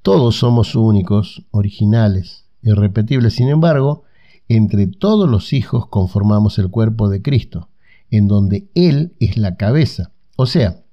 Todos 0.01 0.37
somos 0.37 0.75
únicos, 0.75 1.43
originales, 1.51 2.45
irrepetibles. 2.61 3.33
Sin 3.33 3.49
embargo, 3.49 4.03
entre 4.47 4.87
todos 4.87 5.29
los 5.29 5.53
hijos 5.53 5.87
conformamos 5.87 6.57
el 6.59 6.69
cuerpo 6.69 7.09
de 7.09 7.21
Cristo, 7.21 7.69
en 8.09 8.27
donde 8.27 8.67
Él 8.75 9.13
es 9.19 9.37
la 9.37 9.55
cabeza. 9.55 10.11
O 10.35 10.45
sea, 10.45 10.83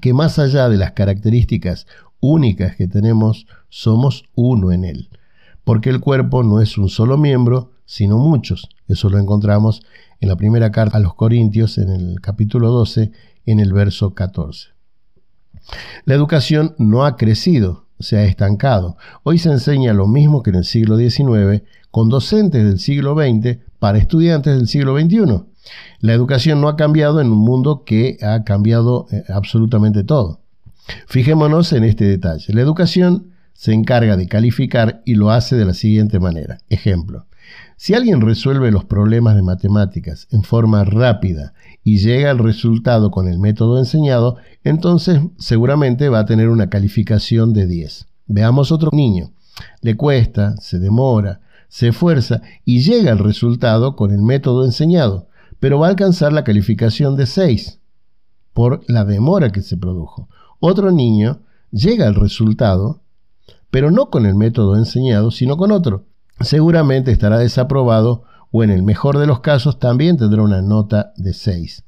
que 0.00 0.12
más 0.14 0.38
allá 0.38 0.68
de 0.68 0.76
las 0.76 0.92
características 0.92 1.86
únicas 2.20 2.76
que 2.76 2.86
tenemos, 2.86 3.46
somos 3.68 4.24
uno 4.34 4.72
en 4.72 4.84
Él. 4.84 5.08
Porque 5.64 5.90
el 5.90 6.00
cuerpo 6.00 6.42
no 6.42 6.60
es 6.60 6.78
un 6.78 6.88
solo 6.88 7.16
miembro, 7.16 7.72
sino 7.84 8.18
muchos. 8.18 8.68
Eso 8.88 9.08
lo 9.08 9.18
encontramos 9.18 9.82
en 10.20 10.28
la 10.28 10.36
primera 10.36 10.70
carta 10.70 10.98
a 10.98 11.00
los 11.00 11.14
Corintios, 11.14 11.78
en 11.78 11.90
el 11.90 12.20
capítulo 12.20 12.70
12, 12.70 13.10
en 13.46 13.60
el 13.60 13.72
verso 13.72 14.14
14. 14.14 14.68
La 16.04 16.14
educación 16.14 16.74
no 16.78 17.04
ha 17.04 17.16
crecido, 17.16 17.86
se 18.00 18.18
ha 18.18 18.24
estancado. 18.24 18.96
Hoy 19.22 19.38
se 19.38 19.50
enseña 19.50 19.92
lo 19.92 20.06
mismo 20.06 20.42
que 20.42 20.50
en 20.50 20.56
el 20.56 20.64
siglo 20.64 20.96
XIX 20.96 21.62
con 21.90 22.08
docentes 22.08 22.64
del 22.64 22.78
siglo 22.78 23.14
XX 23.14 23.58
para 23.78 23.98
estudiantes 23.98 24.56
del 24.56 24.68
siglo 24.68 24.98
XXI. 24.98 25.44
La 26.00 26.12
educación 26.12 26.60
no 26.60 26.68
ha 26.68 26.76
cambiado 26.76 27.20
en 27.20 27.30
un 27.30 27.38
mundo 27.38 27.84
que 27.84 28.18
ha 28.22 28.44
cambiado 28.44 29.06
eh, 29.10 29.24
absolutamente 29.28 30.04
todo. 30.04 30.40
Fijémonos 31.06 31.72
en 31.72 31.84
este 31.84 32.04
detalle. 32.04 32.52
La 32.52 32.62
educación 32.62 33.30
se 33.52 33.72
encarga 33.72 34.16
de 34.16 34.26
calificar 34.26 35.02
y 35.04 35.14
lo 35.14 35.30
hace 35.30 35.56
de 35.56 35.66
la 35.66 35.74
siguiente 35.74 36.18
manera. 36.18 36.58
Ejemplo, 36.70 37.26
si 37.82 37.94
alguien 37.94 38.20
resuelve 38.20 38.70
los 38.70 38.84
problemas 38.84 39.36
de 39.36 39.40
matemáticas 39.40 40.28
en 40.32 40.42
forma 40.42 40.84
rápida 40.84 41.54
y 41.82 41.96
llega 41.96 42.30
al 42.30 42.36
resultado 42.36 43.10
con 43.10 43.26
el 43.26 43.38
método 43.38 43.78
enseñado, 43.78 44.36
entonces 44.64 45.22
seguramente 45.38 46.10
va 46.10 46.18
a 46.18 46.26
tener 46.26 46.50
una 46.50 46.68
calificación 46.68 47.54
de 47.54 47.66
10. 47.66 48.06
Veamos 48.26 48.70
otro 48.70 48.90
niño. 48.92 49.30
Le 49.80 49.96
cuesta, 49.96 50.58
se 50.58 50.78
demora, 50.78 51.40
se 51.68 51.88
esfuerza 51.88 52.42
y 52.66 52.82
llega 52.82 53.12
al 53.12 53.18
resultado 53.18 53.96
con 53.96 54.10
el 54.10 54.20
método 54.20 54.66
enseñado, 54.66 55.28
pero 55.58 55.78
va 55.78 55.86
a 55.86 55.90
alcanzar 55.90 56.34
la 56.34 56.44
calificación 56.44 57.16
de 57.16 57.24
6 57.24 57.80
por 58.52 58.82
la 58.88 59.06
demora 59.06 59.52
que 59.52 59.62
se 59.62 59.78
produjo. 59.78 60.28
Otro 60.58 60.90
niño 60.90 61.40
llega 61.70 62.06
al 62.06 62.14
resultado, 62.14 63.00
pero 63.70 63.90
no 63.90 64.10
con 64.10 64.26
el 64.26 64.34
método 64.34 64.76
enseñado, 64.76 65.30
sino 65.30 65.56
con 65.56 65.72
otro. 65.72 66.09
Seguramente 66.40 67.12
estará 67.12 67.38
desaprobado 67.38 68.24
o 68.50 68.64
en 68.64 68.70
el 68.70 68.82
mejor 68.82 69.18
de 69.18 69.26
los 69.26 69.40
casos 69.40 69.78
también 69.78 70.16
tendrá 70.16 70.42
una 70.42 70.62
nota 70.62 71.12
de 71.16 71.34
6. 71.34 71.84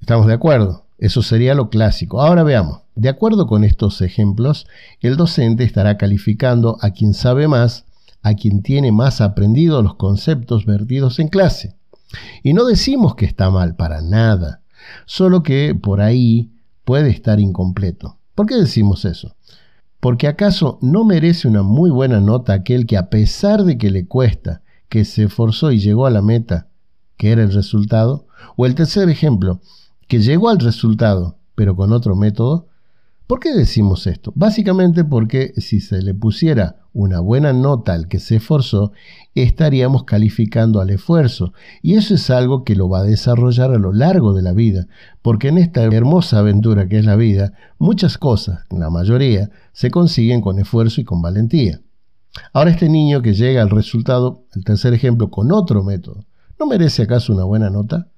¿Estamos 0.00 0.26
de 0.26 0.32
acuerdo? 0.32 0.86
Eso 0.98 1.22
sería 1.22 1.54
lo 1.54 1.68
clásico. 1.68 2.22
Ahora 2.22 2.42
veamos. 2.42 2.80
De 2.94 3.08
acuerdo 3.08 3.46
con 3.46 3.64
estos 3.64 4.00
ejemplos, 4.00 4.66
el 5.00 5.16
docente 5.16 5.64
estará 5.64 5.96
calificando 5.98 6.78
a 6.80 6.90
quien 6.90 7.14
sabe 7.14 7.46
más, 7.46 7.84
a 8.22 8.34
quien 8.34 8.62
tiene 8.62 8.90
más 8.90 9.20
aprendido 9.20 9.82
los 9.82 9.96
conceptos 9.96 10.66
vertidos 10.66 11.18
en 11.18 11.28
clase. 11.28 11.74
Y 12.42 12.52
no 12.52 12.64
decimos 12.64 13.14
que 13.14 13.24
está 13.24 13.50
mal, 13.50 13.76
para 13.76 14.02
nada, 14.02 14.60
solo 15.06 15.42
que 15.42 15.74
por 15.74 16.00
ahí 16.00 16.50
puede 16.84 17.10
estar 17.10 17.40
incompleto. 17.40 18.18
¿Por 18.34 18.46
qué 18.46 18.56
decimos 18.56 19.04
eso? 19.04 19.34
Porque 20.02 20.26
acaso 20.26 20.80
no 20.82 21.04
merece 21.04 21.46
una 21.46 21.62
muy 21.62 21.88
buena 21.88 22.18
nota 22.18 22.54
aquel 22.54 22.86
que 22.86 22.96
a 22.96 23.08
pesar 23.08 23.62
de 23.62 23.78
que 23.78 23.88
le 23.88 24.08
cuesta, 24.08 24.60
que 24.88 25.04
se 25.04 25.22
esforzó 25.22 25.70
y 25.70 25.78
llegó 25.78 26.06
a 26.06 26.10
la 26.10 26.22
meta, 26.22 26.66
que 27.16 27.30
era 27.30 27.44
el 27.44 27.52
resultado, 27.52 28.26
o 28.56 28.66
el 28.66 28.74
tercer 28.74 29.08
ejemplo, 29.08 29.60
que 30.08 30.18
llegó 30.18 30.48
al 30.48 30.58
resultado, 30.58 31.38
pero 31.54 31.76
con 31.76 31.92
otro 31.92 32.16
método. 32.16 32.66
¿Por 33.32 33.40
qué 33.40 33.54
decimos 33.54 34.06
esto? 34.06 34.30
Básicamente 34.34 35.04
porque 35.04 35.54
si 35.56 35.80
se 35.80 36.02
le 36.02 36.12
pusiera 36.12 36.84
una 36.92 37.18
buena 37.20 37.54
nota 37.54 37.94
al 37.94 38.06
que 38.06 38.18
se 38.18 38.36
esforzó, 38.36 38.92
estaríamos 39.34 40.04
calificando 40.04 40.82
al 40.82 40.90
esfuerzo. 40.90 41.54
Y 41.80 41.94
eso 41.94 42.14
es 42.14 42.28
algo 42.28 42.62
que 42.62 42.76
lo 42.76 42.90
va 42.90 42.98
a 42.98 43.04
desarrollar 43.04 43.70
a 43.70 43.78
lo 43.78 43.94
largo 43.94 44.34
de 44.34 44.42
la 44.42 44.52
vida, 44.52 44.86
porque 45.22 45.48
en 45.48 45.56
esta 45.56 45.82
hermosa 45.82 46.40
aventura 46.40 46.90
que 46.90 46.98
es 46.98 47.06
la 47.06 47.16
vida, 47.16 47.54
muchas 47.78 48.18
cosas, 48.18 48.66
la 48.68 48.90
mayoría, 48.90 49.48
se 49.72 49.90
consiguen 49.90 50.42
con 50.42 50.58
esfuerzo 50.58 51.00
y 51.00 51.04
con 51.04 51.22
valentía. 51.22 51.80
Ahora 52.52 52.72
este 52.72 52.90
niño 52.90 53.22
que 53.22 53.32
llega 53.32 53.62
al 53.62 53.70
resultado, 53.70 54.44
el 54.54 54.62
tercer 54.62 54.92
ejemplo, 54.92 55.30
con 55.30 55.52
otro 55.52 55.82
método, 55.82 56.26
¿no 56.60 56.66
merece 56.66 57.04
acaso 57.04 57.32
una 57.32 57.44
buena 57.44 57.70
nota? 57.70 58.08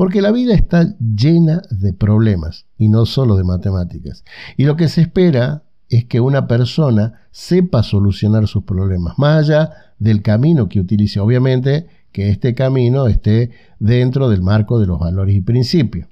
Porque 0.00 0.22
la 0.22 0.32
vida 0.32 0.54
está 0.54 0.96
llena 0.98 1.60
de 1.68 1.92
problemas 1.92 2.64
y 2.78 2.88
no 2.88 3.04
solo 3.04 3.36
de 3.36 3.44
matemáticas. 3.44 4.24
Y 4.56 4.64
lo 4.64 4.74
que 4.74 4.88
se 4.88 5.02
espera 5.02 5.64
es 5.90 6.06
que 6.06 6.20
una 6.20 6.48
persona 6.48 7.28
sepa 7.32 7.82
solucionar 7.82 8.48
sus 8.48 8.64
problemas, 8.64 9.18
más 9.18 9.40
allá 9.44 9.72
del 9.98 10.22
camino 10.22 10.70
que 10.70 10.80
utilice. 10.80 11.20
Obviamente 11.20 11.86
que 12.12 12.30
este 12.30 12.54
camino 12.54 13.08
esté 13.08 13.50
dentro 13.78 14.30
del 14.30 14.40
marco 14.40 14.80
de 14.80 14.86
los 14.86 14.98
valores 14.98 15.34
y 15.34 15.42
principios. 15.42 16.08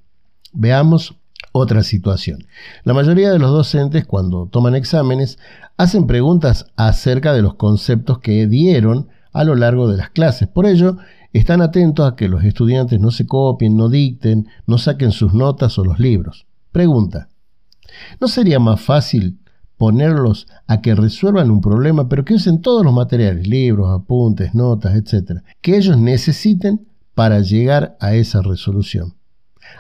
Veamos 0.53 1.17
otra 1.53 1.83
situación. 1.83 2.45
La 2.85 2.93
mayoría 2.93 3.31
de 3.31 3.39
los 3.39 3.53
docentes 3.53 4.05
cuando 4.05 4.49
toman 4.49 4.75
exámenes 4.75 5.39
hacen 5.79 6.07
preguntas 6.07 6.67
acerca 6.77 7.33
de 7.33 7.41
los 7.41 7.55
conceptos 7.55 8.19
que 8.19 8.47
dieron 8.49 9.09
a 9.33 9.45
lo 9.45 9.55
largo 9.55 9.89
de 9.91 9.97
las 9.97 10.11
clases. 10.11 10.47
Por 10.47 10.67
ello, 10.67 10.99
están 11.33 11.61
atentos 11.61 12.07
a 12.07 12.17
que 12.17 12.29
los 12.29 12.45
estudiantes 12.45 13.01
no 13.01 13.11
se 13.11 13.27
copien, 13.27 13.77
no 13.77 13.89
dicten, 13.89 14.49
no 14.67 14.79
saquen 14.79 15.13
sus 15.13 15.35
notas 15.35 15.79
o 15.79 15.85
los 15.85 15.99
libros. 15.99 16.47
Pregunta, 16.73 17.29
¿no 18.21 18.29
sería 18.29 18.59
más 18.59 18.81
fácil 18.81 19.39
ponerlos 19.77 20.49
a 20.67 20.81
que 20.81 20.95
resuelvan 20.95 21.51
un 21.51 21.61
problema, 21.61 22.09
pero 22.09 22.25
que 22.25 22.35
usen 22.35 22.61
todos 22.61 22.85
los 22.85 22.93
materiales, 22.93 23.47
libros, 23.47 23.91
apuntes, 23.91 24.55
notas, 24.55 24.95
etcétera, 24.97 25.45
que 25.61 25.77
ellos 25.77 25.97
necesiten 25.97 26.89
para 27.15 27.41
llegar 27.41 27.97
a 28.01 28.15
esa 28.15 28.43
resolución? 28.43 29.15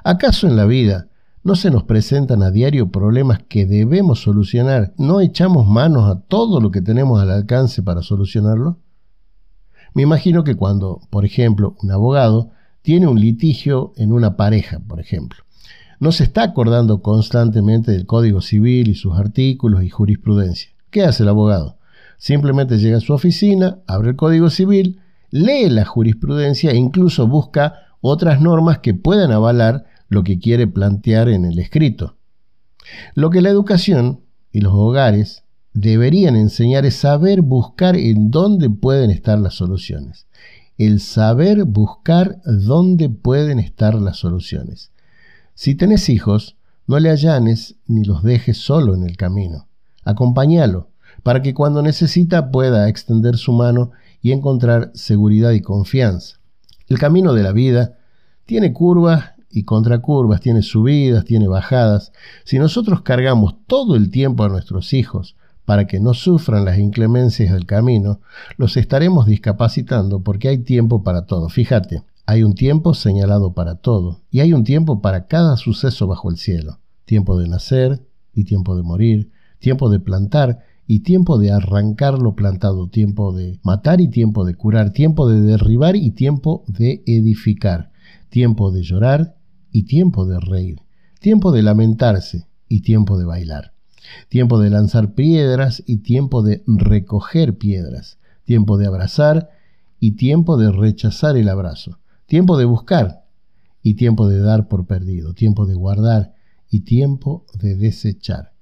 ¿Acaso 0.05 0.47
en 0.47 0.57
la 0.57 0.67
vida 0.67 1.09
no 1.43 1.57
se 1.57 1.71
nos 1.71 1.85
presentan 1.85 2.43
a 2.43 2.51
diario 2.51 2.91
problemas 2.91 3.41
que 3.49 3.67
debemos 3.67 4.21
solucionar? 4.21 4.93
¿No 4.99 5.21
echamos 5.21 5.67
manos 5.67 6.11
a 6.11 6.21
todo 6.21 6.61
lo 6.61 6.71
que 6.71 6.83
tenemos 6.83 7.21
al 7.21 7.31
alcance 7.31 7.83
para 7.83 8.03
solucionarlo? 8.03 8.79
Me 9.95 10.03
imagino 10.03 10.45
que 10.45 10.55
cuando, 10.55 11.01
por 11.11 11.25
ejemplo, 11.25 11.77
un 11.83 11.91
abogado 11.91 12.51
tiene 12.83 13.07
un 13.07 13.21
litigio 13.21 13.93
en 13.97 14.13
una 14.13 14.37
pareja, 14.37 14.81
por 14.81 15.01
ejemplo, 15.01 15.45
no 16.01 16.13
se 16.13 16.25
está 16.25 16.43
acordando 16.43 17.03
constantemente 17.03 17.93
del 17.93 18.07
Código 18.07 18.41
Civil 18.41 18.89
y 18.89 18.95
sus 18.95 19.19
artículos 19.19 19.83
y 19.83 19.91
jurisprudencia. 19.91 20.71
¿Qué 20.91 21.03
hace 21.03 21.25
el 21.25 21.29
abogado? 21.29 21.79
Simplemente 22.19 22.79
llega 22.79 22.99
a 22.99 23.01
su 23.01 23.13
oficina, 23.13 23.79
abre 23.87 24.11
el 24.11 24.17
Código 24.17 24.49
Civil, 24.51 25.01
lee 25.31 25.69
la 25.69 25.85
jurisprudencia 25.85 26.71
e 26.71 26.77
incluso 26.77 27.27
busca 27.27 27.75
otras 28.01 28.41
normas 28.41 28.79
que 28.79 28.95
puedan 28.95 29.33
avalar 29.33 29.87
lo 30.09 30.23
que 30.23 30.39
quiere 30.39 30.67
plantear 30.67 31.29
en 31.29 31.45
el 31.45 31.59
escrito. 31.59 32.17
Lo 33.15 33.31
que 33.31 33.43
la 33.43 33.51
educación 33.51 34.21
y 34.53 34.61
los 34.61 34.73
hogares 34.73 35.45
deberían 35.81 36.35
enseñar 36.35 36.85
es 36.87 36.97
saber 36.97 37.41
buscar 37.43 37.97
en 37.97 38.31
dónde 38.31 38.69
pueden 38.69 39.11
estar 39.11 39.39
las 39.39 39.55
soluciones. 39.55 40.27
El 40.77 41.01
saber 41.01 41.65
buscar 41.65 42.41
dónde 42.45 43.09
pueden 43.09 43.59
estar 43.59 43.95
las 43.95 44.17
soluciones. 44.17 44.91
Si 45.55 45.75
tenés 45.75 46.09
hijos, 46.09 46.57
no 46.87 46.99
le 46.99 47.11
allanes 47.11 47.77
ni 47.87 48.05
los 48.05 48.23
dejes 48.23 48.59
solo 48.59 48.95
en 48.95 49.05
el 49.05 49.17
camino. 49.17 49.69
Acompáñalo, 50.05 50.89
para 51.23 51.43
que 51.43 51.55
cuando 51.55 51.83
necesita 51.83 52.51
pueda 52.51 52.89
extender 52.89 53.37
su 53.37 53.53
mano 53.53 53.91
y 54.21 54.33
encontrar 54.33 54.91
seguridad 54.95 55.53
y 55.53 55.61
confianza. 55.61 56.39
El 56.89 56.99
camino 56.99 57.35
de 57.35 57.43
la 57.43 57.53
vida 57.53 57.99
tiene 58.47 58.73
curvas 58.73 59.33
y 59.51 59.65
contracurvas, 59.65 60.41
tiene 60.41 60.63
subidas, 60.63 61.25
tiene 61.25 61.47
bajadas. 61.47 62.13
Si 62.45 62.59
nosotros 62.59 63.03
cargamos 63.03 63.55
todo 63.67 63.97
el 63.97 64.11
tiempo 64.11 64.45
a 64.45 64.49
nuestros 64.49 64.93
hijos 64.93 65.37
para 65.69 65.87
que 65.87 66.01
no 66.01 66.15
sufran 66.15 66.65
las 66.65 66.79
inclemencias 66.79 67.53
del 67.53 67.67
camino, 67.67 68.21
los 68.57 68.79
estaremos 68.79 69.27
discapacitando 69.27 70.23
porque 70.23 70.49
hay 70.49 70.61
tiempo 70.61 71.03
para 71.03 71.27
todo. 71.27 71.51
Fíjate, 71.51 72.05
hay 72.25 72.43
un 72.43 72.55
tiempo 72.55 72.95
señalado 72.95 73.53
para 73.53 73.75
todo 73.75 74.23
y 74.31 74.41
hay 74.41 74.55
un 74.55 74.65
tiempo 74.65 75.03
para 75.03 75.27
cada 75.27 75.59
suceso 75.59 76.07
bajo 76.07 76.31
el 76.31 76.39
cielo. 76.39 76.79
Tiempo 77.05 77.39
de 77.39 77.51
nacer 77.51 78.01
y 78.33 78.45
tiempo 78.45 78.77
de 78.77 78.83
morir, 78.83 79.31
tiempo 79.59 79.91
de 79.91 80.01
plantar 80.01 80.61
y 80.87 81.01
tiempo 81.01 81.39
de 81.39 81.53
arrancar 81.53 82.15
lo 82.19 82.35
plantado, 82.35 82.89
tiempo 82.89 83.35
de 83.35 83.61
matar 83.63 84.01
y 84.01 84.09
tiempo 84.09 84.47
de 84.47 84.55
curar, 84.55 84.95
tiempo 84.95 85.29
de 85.29 85.43
derribar 85.43 85.97
y 85.97 86.13
tiempo 86.13 86.65
de 86.67 87.03
edificar, 87.05 87.91
tiempo 88.31 88.71
de 88.71 88.85
llorar 88.85 89.37
y 89.71 89.83
tiempo 89.83 90.25
de 90.25 90.41
reír, 90.41 90.81
tiempo 91.21 91.53
de 91.53 91.63
lamentarse 91.63 92.47
y 92.69 92.81
tiempo 92.81 93.19
de 93.19 93.27
bailar 93.27 93.75
tiempo 94.29 94.59
de 94.59 94.71
lanzar 94.71 95.15
piedras 95.15 95.83
y 95.87 95.99
tiempo 95.99 96.43
de 96.43 96.63
recoger 96.67 97.59
piedras, 97.59 98.19
tiempo 98.45 98.79
de 98.79 98.87
abrazar 98.87 99.51
y 100.01 100.13
tiempo 100.13 100.57
de 100.57 100.73
rechazar 100.73 101.37
el 101.37 101.49
abrazo, 101.49 101.99
tiempo 102.27 102.57
de 102.57 102.65
buscar 102.65 103.25
y 103.83 103.95
tiempo 103.95 104.29
de 104.29 104.41
dar 104.41 104.69
por 104.69 104.87
perdido, 104.87 105.35
tiempo 105.35 105.67
de 105.67 105.75
guardar 105.75 106.35
y 106.71 106.81
tiempo 106.81 107.47
de 107.55 107.75
desechar, 107.75 108.53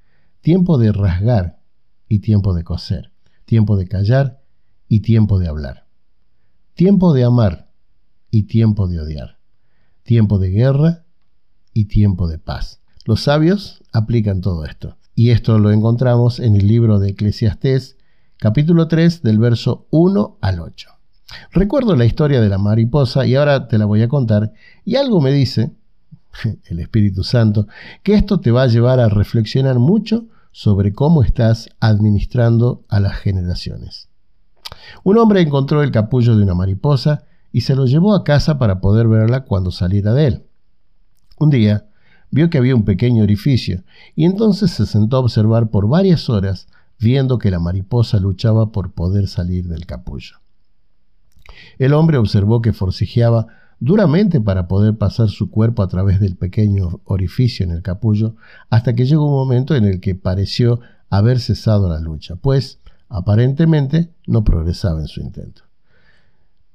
tiempo 0.40 0.78
de 0.78 0.92
rasgar 0.92 1.60
y 2.08 2.20
tiempo 2.20 2.54
de 2.54 2.64
coser, 2.64 3.12
tiempo 3.44 3.76
de 3.76 3.86
callar 3.88 4.40
y 4.88 5.00
tiempo 5.00 5.38
de 5.38 5.48
hablar, 5.48 5.86
tiempo 6.74 7.12
de 7.12 7.24
amar 7.24 7.70
y 8.30 8.44
tiempo 8.44 8.86
de 8.86 9.00
odiar, 9.00 9.38
tiempo 10.02 10.38
de 10.38 10.50
guerra 10.50 11.04
y 11.72 11.86
tiempo 11.86 12.28
de 12.28 12.38
paz. 12.38 12.80
Los 13.04 13.22
sabios 13.22 13.82
aplican 13.92 14.40
todo 14.40 14.64
esto. 14.64 14.96
Y 15.18 15.30
esto 15.30 15.58
lo 15.58 15.72
encontramos 15.72 16.40
en 16.40 16.56
el 16.56 16.68
libro 16.68 16.98
de 16.98 17.08
Eclesiastés, 17.08 17.96
capítulo 18.36 18.86
3, 18.86 19.22
del 19.22 19.38
verso 19.38 19.86
1 19.88 20.36
al 20.42 20.60
8. 20.60 20.90
Recuerdo 21.52 21.96
la 21.96 22.04
historia 22.04 22.38
de 22.42 22.50
la 22.50 22.58
mariposa 22.58 23.24
y 23.24 23.34
ahora 23.34 23.66
te 23.66 23.78
la 23.78 23.86
voy 23.86 24.02
a 24.02 24.08
contar. 24.08 24.52
Y 24.84 24.96
algo 24.96 25.22
me 25.22 25.32
dice, 25.32 25.72
el 26.66 26.80
Espíritu 26.80 27.24
Santo, 27.24 27.66
que 28.02 28.12
esto 28.12 28.40
te 28.40 28.50
va 28.50 28.64
a 28.64 28.66
llevar 28.66 29.00
a 29.00 29.08
reflexionar 29.08 29.78
mucho 29.78 30.26
sobre 30.52 30.92
cómo 30.92 31.22
estás 31.22 31.70
administrando 31.80 32.84
a 32.90 33.00
las 33.00 33.16
generaciones. 33.16 34.10
Un 35.02 35.16
hombre 35.16 35.40
encontró 35.40 35.82
el 35.82 35.92
capullo 35.92 36.36
de 36.36 36.42
una 36.42 36.54
mariposa 36.54 37.24
y 37.52 37.62
se 37.62 37.74
lo 37.74 37.86
llevó 37.86 38.14
a 38.14 38.22
casa 38.22 38.58
para 38.58 38.82
poder 38.82 39.08
verla 39.08 39.44
cuando 39.44 39.70
saliera 39.70 40.12
de 40.12 40.26
él. 40.26 40.46
Un 41.38 41.48
día, 41.48 41.85
vio 42.30 42.50
que 42.50 42.58
había 42.58 42.74
un 42.74 42.84
pequeño 42.84 43.22
orificio 43.22 43.82
y 44.14 44.24
entonces 44.24 44.70
se 44.70 44.86
sentó 44.86 45.16
a 45.16 45.20
observar 45.20 45.70
por 45.70 45.88
varias 45.88 46.28
horas 46.28 46.68
viendo 46.98 47.38
que 47.38 47.50
la 47.50 47.58
mariposa 47.58 48.18
luchaba 48.18 48.72
por 48.72 48.92
poder 48.92 49.28
salir 49.28 49.68
del 49.68 49.86
capullo. 49.86 50.36
El 51.78 51.92
hombre 51.92 52.18
observó 52.18 52.62
que 52.62 52.72
forcejeaba 52.72 53.46
duramente 53.78 54.40
para 54.40 54.68
poder 54.68 54.96
pasar 54.96 55.28
su 55.28 55.50
cuerpo 55.50 55.82
a 55.82 55.88
través 55.88 56.20
del 56.20 56.36
pequeño 56.36 57.00
orificio 57.04 57.64
en 57.64 57.72
el 57.72 57.82
capullo, 57.82 58.36
hasta 58.70 58.94
que 58.94 59.04
llegó 59.04 59.26
un 59.26 59.34
momento 59.34 59.74
en 59.74 59.84
el 59.84 60.00
que 60.00 60.14
pareció 60.14 60.80
haber 61.10 61.40
cesado 61.40 61.88
la 61.88 62.00
lucha, 62.00 62.36
pues 62.36 62.78
aparentemente 63.08 64.10
no 64.26 64.44
progresaba 64.44 65.00
en 65.00 65.08
su 65.08 65.20
intento. 65.20 65.62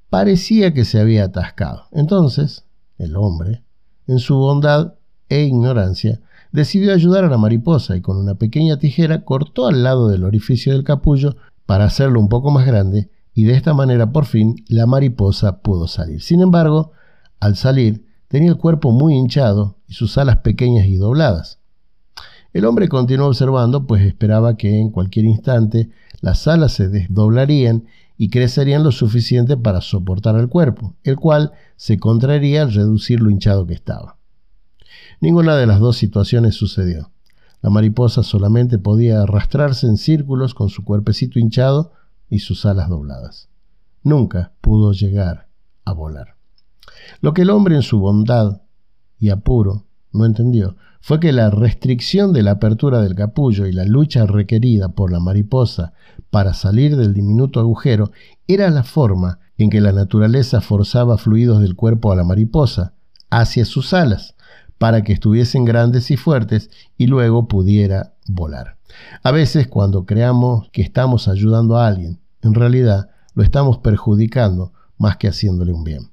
Parecía 0.09 0.73
que 0.73 0.85
se 0.85 0.99
había 0.99 1.25
atascado. 1.25 1.85
Entonces, 1.91 2.65
el 2.97 3.15
hombre, 3.15 3.63
en 4.07 4.19
su 4.19 4.35
bondad, 4.35 4.93
e 5.31 5.43
ignorancia, 5.43 6.19
decidió 6.51 6.93
ayudar 6.93 7.23
a 7.23 7.29
la 7.29 7.37
mariposa 7.37 7.95
y 7.95 8.01
con 8.01 8.17
una 8.17 8.35
pequeña 8.35 8.77
tijera 8.77 9.23
cortó 9.23 9.67
al 9.67 9.81
lado 9.81 10.09
del 10.09 10.25
orificio 10.25 10.73
del 10.73 10.83
capullo 10.83 11.37
para 11.65 11.85
hacerlo 11.85 12.19
un 12.19 12.27
poco 12.27 12.51
más 12.51 12.65
grande 12.67 13.09
y 13.33 13.45
de 13.45 13.53
esta 13.53 13.73
manera 13.73 14.11
por 14.11 14.25
fin 14.25 14.63
la 14.67 14.85
mariposa 14.85 15.61
pudo 15.61 15.87
salir. 15.87 16.21
Sin 16.21 16.41
embargo, 16.41 16.91
al 17.39 17.55
salir 17.55 18.05
tenía 18.27 18.49
el 18.49 18.57
cuerpo 18.57 18.91
muy 18.91 19.15
hinchado 19.15 19.77
y 19.87 19.93
sus 19.93 20.17
alas 20.17 20.37
pequeñas 20.37 20.87
y 20.87 20.97
dobladas. 20.97 21.59
El 22.51 22.65
hombre 22.65 22.89
continuó 22.89 23.27
observando, 23.27 23.87
pues 23.87 24.03
esperaba 24.03 24.57
que 24.57 24.79
en 24.79 24.89
cualquier 24.89 25.25
instante 25.25 25.91
las 26.19 26.45
alas 26.49 26.73
se 26.73 26.89
desdoblarían 26.89 27.85
y 28.17 28.29
crecerían 28.29 28.83
lo 28.83 28.91
suficiente 28.91 29.55
para 29.55 29.79
soportar 29.79 30.35
al 30.35 30.49
cuerpo, 30.49 30.93
el 31.03 31.15
cual 31.15 31.53
se 31.77 31.97
contraería 31.97 32.63
al 32.63 32.73
reducir 32.73 33.21
lo 33.21 33.29
hinchado 33.29 33.65
que 33.65 33.73
estaba. 33.73 34.17
Ninguna 35.21 35.55
de 35.55 35.67
las 35.67 35.79
dos 35.79 35.97
situaciones 35.97 36.55
sucedió. 36.55 37.11
La 37.61 37.69
mariposa 37.69 38.23
solamente 38.23 38.79
podía 38.79 39.21
arrastrarse 39.21 39.85
en 39.85 39.97
círculos 39.97 40.55
con 40.55 40.69
su 40.69 40.83
cuerpecito 40.83 41.37
hinchado 41.37 41.93
y 42.27 42.39
sus 42.39 42.65
alas 42.65 42.89
dobladas. 42.89 43.47
Nunca 44.01 44.51
pudo 44.61 44.93
llegar 44.93 45.47
a 45.85 45.93
volar. 45.93 46.37
Lo 47.21 47.35
que 47.35 47.43
el 47.43 47.51
hombre 47.51 47.75
en 47.75 47.83
su 47.83 47.99
bondad 47.99 48.61
y 49.19 49.29
apuro 49.29 49.85
no 50.11 50.25
entendió 50.25 50.75
fue 51.01 51.19
que 51.19 51.31
la 51.31 51.51
restricción 51.51 52.33
de 52.33 52.41
la 52.41 52.51
apertura 52.51 52.99
del 53.01 53.13
capullo 53.13 53.67
y 53.67 53.73
la 53.73 53.85
lucha 53.85 54.25
requerida 54.25 54.89
por 54.89 55.11
la 55.11 55.19
mariposa 55.19 55.93
para 56.31 56.55
salir 56.55 56.97
del 56.97 57.13
diminuto 57.13 57.59
agujero 57.59 58.11
era 58.47 58.71
la 58.71 58.83
forma 58.83 59.37
en 59.57 59.69
que 59.69 59.81
la 59.81 59.91
naturaleza 59.91 60.61
forzaba 60.61 61.19
fluidos 61.19 61.61
del 61.61 61.75
cuerpo 61.75 62.11
a 62.11 62.15
la 62.15 62.23
mariposa 62.23 62.93
hacia 63.29 63.65
sus 63.65 63.93
alas, 63.93 64.35
para 64.81 65.03
que 65.03 65.13
estuviesen 65.13 65.63
grandes 65.63 66.09
y 66.09 66.17
fuertes 66.17 66.71
y 66.97 67.05
luego 67.05 67.47
pudiera 67.47 68.13
volar. 68.27 68.77
A 69.21 69.29
veces 69.29 69.67
cuando 69.67 70.07
creamos 70.07 70.69
que 70.71 70.81
estamos 70.81 71.27
ayudando 71.27 71.77
a 71.77 71.85
alguien, 71.85 72.19
en 72.41 72.55
realidad 72.55 73.11
lo 73.35 73.43
estamos 73.43 73.77
perjudicando 73.77 74.73
más 74.97 75.17
que 75.17 75.27
haciéndole 75.27 75.71
un 75.71 75.83
bien. 75.83 76.09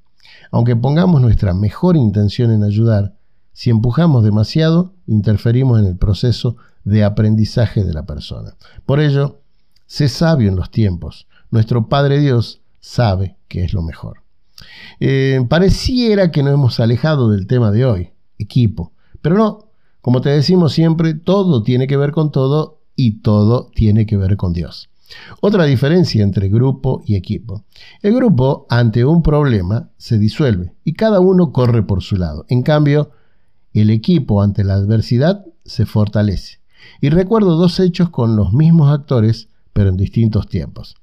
Aunque 0.51 0.77
pongamos 0.77 1.23
nuestra 1.23 1.55
mejor 1.55 1.97
intención 1.97 2.53
en 2.53 2.63
ayudar, 2.63 3.15
si 3.55 3.71
empujamos 3.71 4.23
demasiado, 4.23 4.93
interferimos 5.07 5.81
en 5.81 5.87
el 5.87 5.97
proceso 5.97 6.59
de 6.85 7.05
aprendizaje 7.05 7.85
de 7.85 7.95
la 7.95 8.05
persona. 8.05 8.55
Por 8.85 9.01
ello, 9.01 9.41
sé 9.87 10.11
sabio 10.11 10.51
en 10.51 10.57
los 10.57 10.71
tiempos. 10.71 11.27
Nuestro 11.51 11.89
Padre 11.89 12.21
Dios 12.21 12.61
sabe 12.81 13.39
que 13.49 13.65
es 13.65 13.73
lo 13.73 13.81
mejor. 13.81 14.19
Eh, 15.01 15.43
pareciera 15.49 16.31
que 16.31 16.43
nos 16.43 16.53
hemos 16.53 16.81
alejado 16.81 17.31
del 17.31 17.47
tema 17.47 17.71
de 17.71 17.87
hoy, 17.87 18.13
equipo, 18.39 18.93
pero 19.21 19.37
no, 19.37 19.69
como 20.01 20.21
te 20.21 20.31
decimos 20.31 20.73
siempre, 20.73 21.15
todo 21.15 21.63
tiene 21.63 21.87
que 21.87 21.97
ver 21.97 22.13
con 22.13 22.31
todo 22.31 22.81
y 22.95 23.21
todo 23.21 23.71
tiene 23.75 24.07
que 24.07 24.17
ver 24.17 24.37
con 24.37 24.53
Dios. 24.53 24.89
Otra 25.41 25.65
diferencia 25.65 26.23
entre 26.23 26.49
grupo 26.49 27.03
y 27.07 27.15
equipo. 27.15 27.65
El 28.03 28.15
grupo, 28.15 28.67
ante 28.69 29.05
un 29.05 29.23
problema, 29.23 29.91
se 29.97 30.19
disuelve 30.19 30.75
y 30.85 30.93
cada 30.93 31.21
uno 31.21 31.53
corre 31.53 31.83
por 31.83 32.03
su 32.03 32.17
lado. 32.17 32.45
En 32.49 32.63
cambio, 32.63 33.11
el 33.73 33.91
equipo 33.91 34.43
ante 34.43 34.65
la 34.65 34.75
adversidad 34.75 35.45
se 35.65 35.87
fortalece. 35.87 36.59
Y 37.01 37.11
recuerdo 37.11 37.57
dos 37.57 37.81
hechos 37.81 38.11
con 38.11 38.37
los 38.37 38.53
mismos 38.53 38.93
actores, 38.93 39.49
pero 39.73 39.91
en 39.91 39.97
distintos 39.97 40.49
tiempos. 40.49 40.97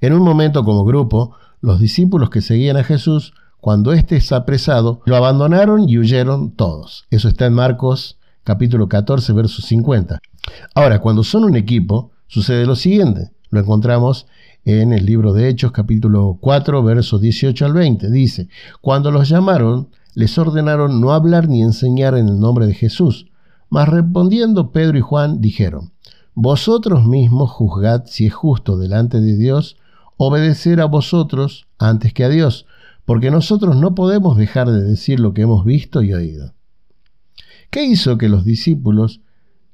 En 0.00 0.12
un 0.12 0.22
momento 0.22 0.64
como 0.64 0.84
grupo, 0.84 1.34
los 1.60 1.80
discípulos 1.80 2.30
que 2.30 2.42
seguían 2.42 2.76
a 2.76 2.84
Jesús, 2.84 3.34
cuando 3.64 3.94
éste 3.94 4.16
es 4.16 4.30
apresado, 4.30 5.00
lo 5.06 5.16
abandonaron 5.16 5.88
y 5.88 5.96
huyeron 5.96 6.50
todos. 6.50 7.06
Eso 7.10 7.28
está 7.28 7.46
en 7.46 7.54
Marcos 7.54 8.18
capítulo 8.42 8.90
14, 8.90 9.32
verso 9.32 9.62
50. 9.62 10.20
Ahora, 10.74 10.98
cuando 10.98 11.24
son 11.24 11.44
un 11.44 11.56
equipo, 11.56 12.10
sucede 12.26 12.66
lo 12.66 12.76
siguiente. 12.76 13.30
Lo 13.48 13.60
encontramos 13.60 14.26
en 14.66 14.92
el 14.92 15.06
libro 15.06 15.32
de 15.32 15.48
Hechos 15.48 15.72
capítulo 15.72 16.36
4, 16.42 16.82
versos 16.82 17.22
18 17.22 17.64
al 17.64 17.72
20. 17.72 18.10
Dice, 18.10 18.48
cuando 18.82 19.10
los 19.10 19.30
llamaron, 19.30 19.88
les 20.12 20.36
ordenaron 20.36 21.00
no 21.00 21.14
hablar 21.14 21.48
ni 21.48 21.62
enseñar 21.62 22.18
en 22.18 22.28
el 22.28 22.38
nombre 22.38 22.66
de 22.66 22.74
Jesús. 22.74 23.28
Mas 23.70 23.88
respondiendo 23.88 24.72
Pedro 24.72 24.98
y 24.98 25.00
Juan 25.00 25.40
dijeron, 25.40 25.92
Vosotros 26.34 27.06
mismos 27.06 27.50
juzgad 27.50 28.02
si 28.04 28.26
es 28.26 28.34
justo 28.34 28.76
delante 28.76 29.22
de 29.22 29.38
Dios 29.38 29.78
obedecer 30.18 30.82
a 30.82 30.84
vosotros 30.84 31.66
antes 31.78 32.12
que 32.12 32.24
a 32.24 32.28
Dios, 32.28 32.66
porque 33.04 33.30
nosotros 33.30 33.76
no 33.76 33.94
podemos 33.94 34.36
dejar 34.36 34.70
de 34.70 34.82
decir 34.82 35.20
lo 35.20 35.34
que 35.34 35.42
hemos 35.42 35.64
visto 35.64 36.02
y 36.02 36.14
oído. 36.14 36.54
¿Qué 37.70 37.84
hizo 37.84 38.18
que 38.18 38.28
los 38.28 38.44
discípulos 38.44 39.20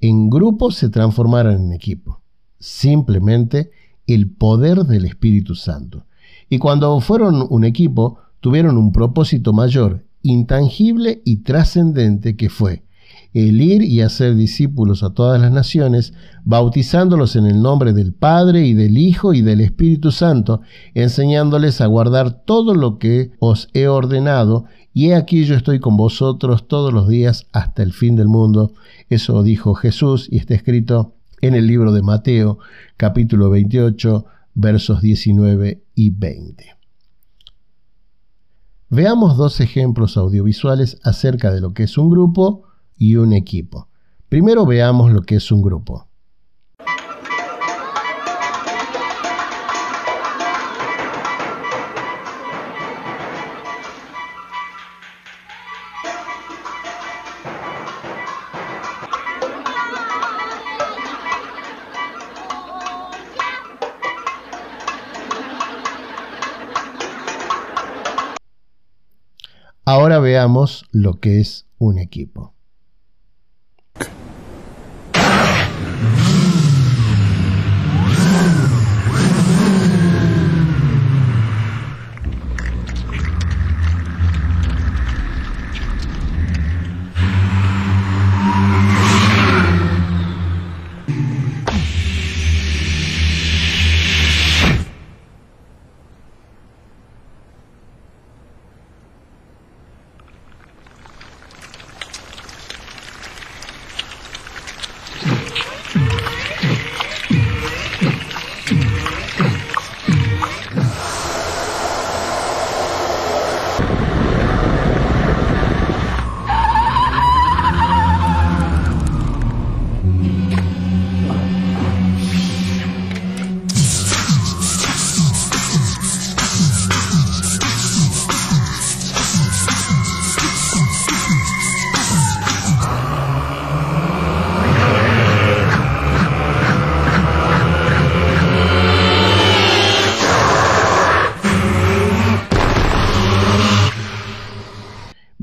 en 0.00 0.30
grupo 0.30 0.70
se 0.70 0.88
transformaran 0.88 1.66
en 1.66 1.72
equipo? 1.72 2.22
Simplemente 2.58 3.70
el 4.06 4.30
poder 4.30 4.84
del 4.84 5.04
Espíritu 5.04 5.54
Santo. 5.54 6.06
Y 6.48 6.58
cuando 6.58 6.98
fueron 7.00 7.46
un 7.48 7.64
equipo, 7.64 8.18
tuvieron 8.40 8.76
un 8.76 8.92
propósito 8.92 9.52
mayor, 9.52 10.04
intangible 10.22 11.22
y 11.24 11.38
trascendente 11.38 12.36
que 12.36 12.48
fue 12.48 12.84
el 13.32 13.60
ir 13.60 13.82
y 13.82 14.00
hacer 14.00 14.34
discípulos 14.34 15.02
a 15.02 15.10
todas 15.10 15.40
las 15.40 15.52
naciones, 15.52 16.12
bautizándolos 16.44 17.36
en 17.36 17.46
el 17.46 17.62
nombre 17.62 17.92
del 17.92 18.12
Padre 18.12 18.66
y 18.66 18.74
del 18.74 18.98
Hijo 18.98 19.34
y 19.34 19.42
del 19.42 19.60
Espíritu 19.60 20.10
Santo, 20.10 20.62
enseñándoles 20.94 21.80
a 21.80 21.86
guardar 21.86 22.44
todo 22.44 22.74
lo 22.74 22.98
que 22.98 23.32
os 23.38 23.68
he 23.72 23.86
ordenado, 23.86 24.64
y 24.92 25.10
he 25.10 25.14
aquí 25.14 25.44
yo 25.44 25.54
estoy 25.54 25.78
con 25.78 25.96
vosotros 25.96 26.66
todos 26.66 26.92
los 26.92 27.08
días 27.08 27.46
hasta 27.52 27.82
el 27.82 27.92
fin 27.92 28.16
del 28.16 28.26
mundo. 28.26 28.72
Eso 29.08 29.42
dijo 29.42 29.74
Jesús 29.74 30.26
y 30.30 30.38
está 30.38 30.54
escrito 30.54 31.14
en 31.40 31.54
el 31.54 31.66
libro 31.66 31.92
de 31.92 32.02
Mateo, 32.02 32.58
capítulo 32.96 33.50
28, 33.50 34.24
versos 34.54 35.00
19 35.00 35.82
y 35.94 36.10
20. 36.10 36.76
Veamos 38.90 39.36
dos 39.36 39.60
ejemplos 39.60 40.16
audiovisuales 40.16 40.98
acerca 41.04 41.52
de 41.52 41.60
lo 41.60 41.72
que 41.72 41.84
es 41.84 41.96
un 41.96 42.10
grupo 42.10 42.64
y 43.00 43.16
un 43.16 43.32
equipo. 43.32 43.88
Primero 44.28 44.66
veamos 44.66 45.10
lo 45.10 45.22
que 45.22 45.36
es 45.36 45.50
un 45.50 45.62
grupo. 45.62 46.06
Ahora 69.86 70.18
veamos 70.18 70.84
lo 70.92 71.18
que 71.18 71.40
es 71.40 71.66
un 71.78 71.98
equipo. 71.98 72.54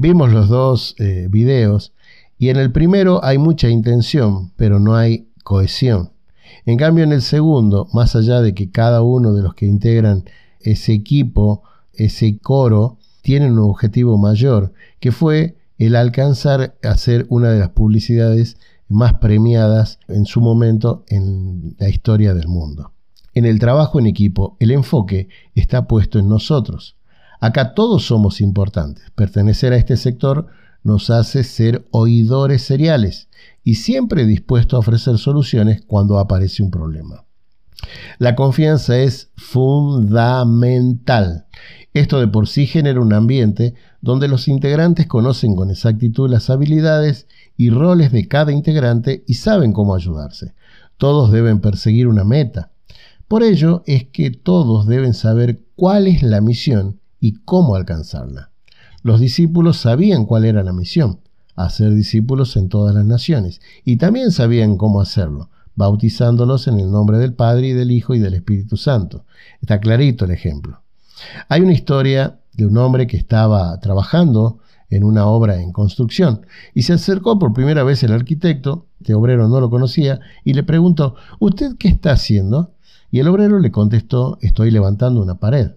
Vimos 0.08 0.32
los 0.32 0.48
dos 0.48 0.96
eh, 1.00 1.28
videos 1.30 1.92
y 2.40 2.48
en 2.48 2.56
el 2.56 2.72
primero 2.72 3.22
hay 3.26 3.38
mucha 3.38 3.68
intención, 3.68 4.54
pero 4.56 4.80
no 4.80 4.96
hay 4.96 5.28
cohesión. 5.44 6.14
En 6.66 6.78
cambio, 6.78 7.04
en 7.04 7.12
el 7.12 7.22
segundo, 7.22 7.90
más 7.92 8.16
allá 8.16 8.40
de 8.42 8.54
que 8.54 8.72
cada 8.72 9.02
uno 9.02 9.34
de 9.34 9.44
los 9.44 9.54
que 9.54 9.66
integran 9.66 10.24
ese 10.62 10.94
equipo, 10.94 11.62
ese 11.92 12.40
coro, 12.40 12.98
tiene 13.22 13.52
un 13.52 13.60
objetivo 13.60 14.18
mayor, 14.18 14.72
que 15.02 15.12
fue 15.12 15.58
el 15.78 15.94
alcanzar 15.98 16.78
a 16.84 16.96
ser 16.96 17.26
una 17.28 17.50
de 17.50 17.60
las 17.60 17.72
publicidades 17.72 18.56
más 18.88 19.16
premiadas 19.16 20.00
en 20.08 20.26
su 20.26 20.40
momento 20.40 21.04
en 21.10 21.76
la 21.80 21.90
historia 21.90 22.34
del 22.34 22.48
mundo. 22.48 22.94
En 23.34 23.44
el 23.44 23.60
trabajo 23.60 24.00
en 24.00 24.06
equipo, 24.06 24.56
el 24.62 24.72
enfoque 24.72 25.28
está 25.54 25.86
puesto 25.86 26.18
en 26.18 26.30
nosotros. 26.30 26.97
Acá 27.40 27.74
todos 27.74 28.06
somos 28.06 28.42
importantes. 28.42 29.12
Pertenecer 29.16 29.74
a 29.74 29.78
este 29.78 29.98
sector 29.98 30.48
nos 30.84 31.10
hace 31.10 31.44
ser 31.44 31.88
oidores 31.92 32.64
seriales 32.64 33.30
y 33.64 33.76
siempre 33.76 34.26
dispuestos 34.26 34.78
a 34.78 34.80
ofrecer 34.80 35.18
soluciones 35.18 35.84
cuando 35.86 36.18
aparece 36.18 36.64
un 36.64 36.72
problema. 36.72 37.26
La 38.18 38.36
confianza 38.36 38.98
es 38.98 39.30
fundamental. 39.36 41.46
Esto 41.94 42.20
de 42.20 42.28
por 42.28 42.48
sí 42.48 42.66
genera 42.66 43.02
un 43.02 43.14
ambiente 43.14 43.76
donde 44.02 44.28
los 44.28 44.48
integrantes 44.48 45.08
conocen 45.08 45.56
con 45.56 45.72
exactitud 45.72 46.30
las 46.30 46.50
habilidades 46.50 47.28
y 47.56 47.70
roles 47.70 48.12
de 48.12 48.28
cada 48.28 48.52
integrante 48.52 49.24
y 49.28 49.36
saben 49.36 49.74
cómo 49.74 49.96
ayudarse. 49.96 50.54
Todos 50.98 51.32
deben 51.32 51.60
perseguir 51.60 52.08
una 52.08 52.24
meta. 52.24 52.72
Por 53.28 53.44
ello 53.44 53.84
es 53.86 54.06
que 54.06 54.32
todos 54.32 54.88
deben 54.88 55.14
saber 55.14 55.62
cuál 55.76 56.08
es 56.08 56.24
la 56.24 56.42
misión 56.42 57.00
y 57.28 57.34
cómo 57.44 57.76
alcanzarla. 57.76 58.52
Los 59.04 59.20
discípulos 59.20 59.76
sabían 59.76 60.26
cuál 60.26 60.46
era 60.46 60.64
la 60.64 60.72
misión, 60.72 61.20
hacer 61.58 61.94
discípulos 61.94 62.56
en 62.56 62.70
todas 62.70 62.96
las 62.96 63.04
naciones, 63.04 63.60
y 63.84 63.98
también 63.98 64.32
sabían 64.32 64.78
cómo 64.78 65.02
hacerlo, 65.02 65.50
bautizándolos 65.76 66.70
en 66.70 66.80
el 66.80 66.90
nombre 66.90 67.18
del 67.18 67.34
Padre 67.34 67.68
y 67.68 67.74
del 67.74 67.92
Hijo 67.92 68.16
y 68.16 68.20
del 68.20 68.34
Espíritu 68.34 68.78
Santo. 68.78 69.26
Está 69.62 69.82
clarito 69.82 70.24
el 70.24 70.32
ejemplo. 70.32 70.80
Hay 71.50 71.60
una 71.60 71.74
historia 71.74 72.40
de 72.54 72.66
un 72.66 72.78
hombre 72.78 73.08
que 73.08 73.18
estaba 73.18 73.78
trabajando 73.82 74.60
en 74.90 75.04
una 75.04 75.26
obra 75.26 75.62
en 75.62 75.74
construcción 75.74 76.46
y 76.74 76.84
se 76.84 76.94
acercó 76.94 77.38
por 77.40 77.52
primera 77.52 77.84
vez 77.84 78.04
el 78.04 78.14
arquitecto, 78.14 78.86
este 79.02 79.16
obrero 79.16 79.50
no 79.50 79.60
lo 79.60 79.70
conocía, 79.70 80.22
y 80.46 80.54
le 80.54 80.64
preguntó, 80.64 81.16
¿usted 81.40 81.76
qué 81.78 81.90
está 81.90 82.12
haciendo? 82.14 82.72
Y 83.12 83.20
el 83.20 83.28
obrero 83.28 83.60
le 83.60 83.70
contestó, 83.70 84.38
estoy 84.42 84.72
levantando 84.72 85.22
una 85.22 85.36
pared. 85.36 85.72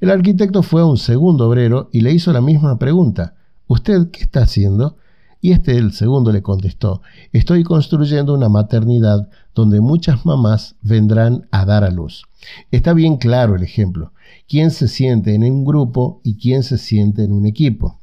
El 0.00 0.10
arquitecto 0.10 0.62
fue 0.62 0.82
a 0.82 0.86
un 0.86 0.98
segundo 0.98 1.48
obrero 1.48 1.88
y 1.92 2.00
le 2.00 2.12
hizo 2.12 2.32
la 2.32 2.40
misma 2.40 2.78
pregunta. 2.78 3.34
¿Usted 3.66 4.10
qué 4.10 4.22
está 4.22 4.42
haciendo? 4.42 4.96
Y 5.40 5.52
este, 5.52 5.76
el 5.76 5.92
segundo, 5.92 6.32
le 6.32 6.40
contestó, 6.40 7.02
estoy 7.32 7.64
construyendo 7.64 8.32
una 8.32 8.48
maternidad 8.48 9.28
donde 9.54 9.82
muchas 9.82 10.24
mamás 10.24 10.76
vendrán 10.80 11.48
a 11.50 11.66
dar 11.66 11.84
a 11.84 11.90
luz. 11.90 12.24
Está 12.70 12.94
bien 12.94 13.18
claro 13.18 13.54
el 13.54 13.62
ejemplo. 13.62 14.12
¿Quién 14.48 14.70
se 14.70 14.88
siente 14.88 15.34
en 15.34 15.42
un 15.44 15.66
grupo 15.66 16.22
y 16.24 16.38
quién 16.38 16.62
se 16.62 16.78
siente 16.78 17.24
en 17.24 17.32
un 17.32 17.44
equipo? 17.44 18.00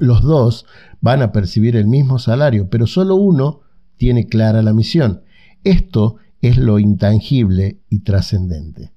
Los 0.00 0.22
dos 0.22 0.66
van 1.00 1.22
a 1.22 1.30
percibir 1.30 1.76
el 1.76 1.86
mismo 1.86 2.18
salario, 2.18 2.68
pero 2.68 2.88
solo 2.88 3.14
uno 3.14 3.60
tiene 3.96 4.26
clara 4.26 4.62
la 4.62 4.72
misión. 4.72 5.22
Esto 5.62 6.16
es 6.40 6.56
lo 6.56 6.80
intangible 6.80 7.78
y 7.88 8.00
trascendente. 8.00 8.92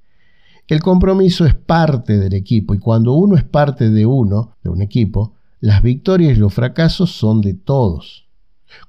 El 0.67 0.81
compromiso 0.81 1.45
es 1.45 1.53
parte 1.53 2.17
del 2.17 2.33
equipo 2.33 2.73
y 2.73 2.79
cuando 2.79 3.13
uno 3.13 3.35
es 3.35 3.43
parte 3.43 3.89
de 3.91 4.05
uno, 4.05 4.55
de 4.63 4.69
un 4.71 4.81
equipo, 4.81 5.35
las 5.59 5.83
victorias 5.83 6.35
y 6.35 6.39
los 6.39 6.53
fracasos 6.53 7.11
son 7.11 7.41
de 7.41 7.53
todos. 7.53 8.25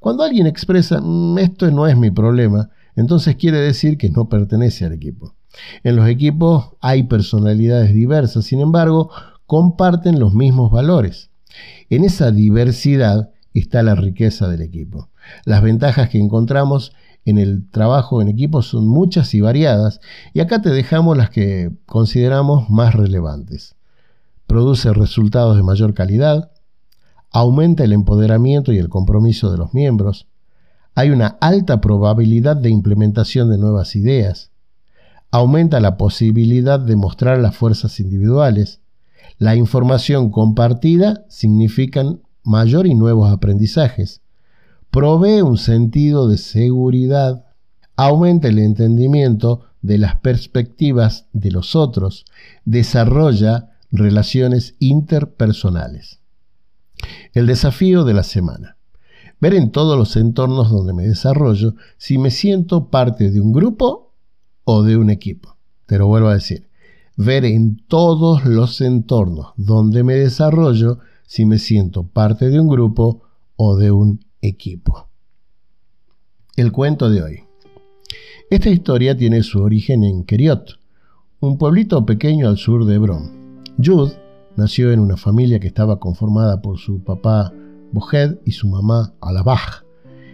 Cuando 0.01 0.23
alguien 0.23 0.47
expresa, 0.47 1.01
mm, 1.01 1.39
esto 1.39 1.71
no 1.71 1.87
es 1.87 1.97
mi 1.97 2.11
problema, 2.11 2.71
entonces 2.97 3.37
quiere 3.37 3.59
decir 3.59 3.99
que 3.99 4.09
no 4.09 4.29
pertenece 4.29 4.87
al 4.87 4.93
equipo. 4.93 5.35
En 5.85 5.97
los 5.97 6.09
equipos 6.09 6.71
hay 6.81 7.05
personalidades 7.05 7.93
diversas, 7.93 8.47
sin 8.47 8.61
embargo, 8.61 9.11
comparten 9.47 10.19
los 10.19 10.35
mismos 10.35 10.71
valores. 10.71 11.31
En 11.91 12.05
esa 12.05 12.31
diversidad 12.31 13.31
está 13.55 13.83
la 13.83 13.95
riqueza 13.95 14.49
del 14.49 14.63
equipo. 14.63 15.11
Las 15.45 15.63
ventajas 15.63 16.09
que 16.09 16.19
encontramos 16.19 16.93
en 17.27 17.39
el 17.39 17.69
trabajo 17.71 18.23
en 18.23 18.29
equipo 18.29 18.63
son 18.63 18.87
muchas 18.87 19.35
y 19.35 19.41
variadas, 19.41 20.01
y 20.33 20.41
acá 20.41 20.63
te 20.63 20.71
dejamos 20.71 21.17
las 21.17 21.29
que 21.29 21.73
consideramos 21.85 22.71
más 22.71 22.95
relevantes. 22.95 23.75
Produce 24.47 24.93
resultados 24.93 25.57
de 25.57 25.65
mayor 25.65 25.93
calidad, 25.93 26.53
aumenta 27.33 27.83
el 27.83 27.93
empoderamiento 27.93 28.73
y 28.73 28.79
el 28.79 28.89
compromiso 28.89 29.51
de 29.51 29.59
los 29.59 29.75
miembros, 29.75 30.29
hay 30.95 31.11
una 31.11 31.37
alta 31.41 31.81
probabilidad 31.81 32.57
de 32.57 32.71
implementación 32.71 33.51
de 33.51 33.59
nuevas 33.59 33.97
ideas, 33.97 34.53
aumenta 35.33 35.81
la 35.81 35.97
posibilidad 35.97 36.79
de 36.79 36.95
mostrar 36.95 37.39
las 37.39 37.57
fuerzas 37.57 37.99
individuales, 37.99 38.81
la 39.39 39.57
información 39.57 40.31
compartida 40.31 41.25
significan 41.29 42.21
mayor 42.45 42.87
y 42.87 42.95
nuevos 42.95 43.33
aprendizajes, 43.33 44.23
provee 44.91 45.43
un 45.43 45.59
sentido 45.59 46.29
de 46.29 46.39
seguridad, 46.39 47.45
aumenta 47.97 48.49
el 48.49 48.59
entendimiento 48.59 49.67
de 49.83 49.99
las 49.99 50.17
perspectivas 50.17 51.27
de 51.33 51.51
los 51.51 51.77
otros, 51.77 52.25
desarrolla 52.65 53.71
relaciones 53.91 54.75
interpersonales. 54.79 56.21
El 57.33 57.47
desafío 57.47 58.05
de 58.05 58.15
la 58.15 58.23
semana. 58.23 58.77
Ver 59.41 59.55
en 59.55 59.71
todos 59.71 59.99
los 59.99 60.17
entornos 60.17 60.71
donde 60.71 60.95
me 60.95 61.07
desarrollo 61.07 61.75
si 61.99 62.17
me 62.17 62.31
siento 62.31 62.89
parte 62.89 63.31
de 63.31 63.41
un 63.41 63.53
grupo 63.53 64.15
o 64.65 64.83
de 64.83 64.97
un 64.97 65.11
equipo. 65.11 65.57
Te 65.85 65.99
lo 65.99 66.07
vuelvo 66.07 66.29
a 66.29 66.35
decir. 66.35 66.69
Ver 67.17 67.45
en 67.45 67.77
todos 67.87 68.45
los 68.45 68.81
entornos 68.81 69.53
donde 69.57 70.03
me 70.03 70.15
desarrollo 70.15 70.99
si 71.27 71.45
me 71.45 71.59
siento 71.59 72.05
parte 72.05 72.49
de 72.51 72.61
un 72.61 72.69
grupo 72.69 73.23
o 73.57 73.77
de 73.77 73.91
un 73.91 74.26
equipo. 74.47 75.09
El 76.57 76.73
cuento 76.73 77.11
de 77.11 77.23
hoy. 77.23 77.41
Esta 78.51 78.71
historia 78.71 79.17
tiene 79.17 79.43
su 79.43 79.61
origen 79.61 80.05
en 80.05 80.25
Keriot, 80.25 80.79
un 81.41 81.59
pueblito 81.59 82.07
pequeño 82.07 82.49
al 82.49 82.57
sur 82.57 82.87
de 82.87 82.95
Hebrón. 82.95 83.63
Jude 83.83 84.13
nació 84.57 84.93
en 84.93 85.01
una 85.01 85.17
familia 85.17 85.61
que 85.61 85.67
estaba 85.67 85.99
conformada 85.99 86.63
por 86.63 86.79
su 86.79 87.03
papá 87.03 87.53
Bohed 87.93 88.39
y 88.45 88.53
su 88.53 88.69
mamá 88.69 89.15
Alabaj. 89.21 89.85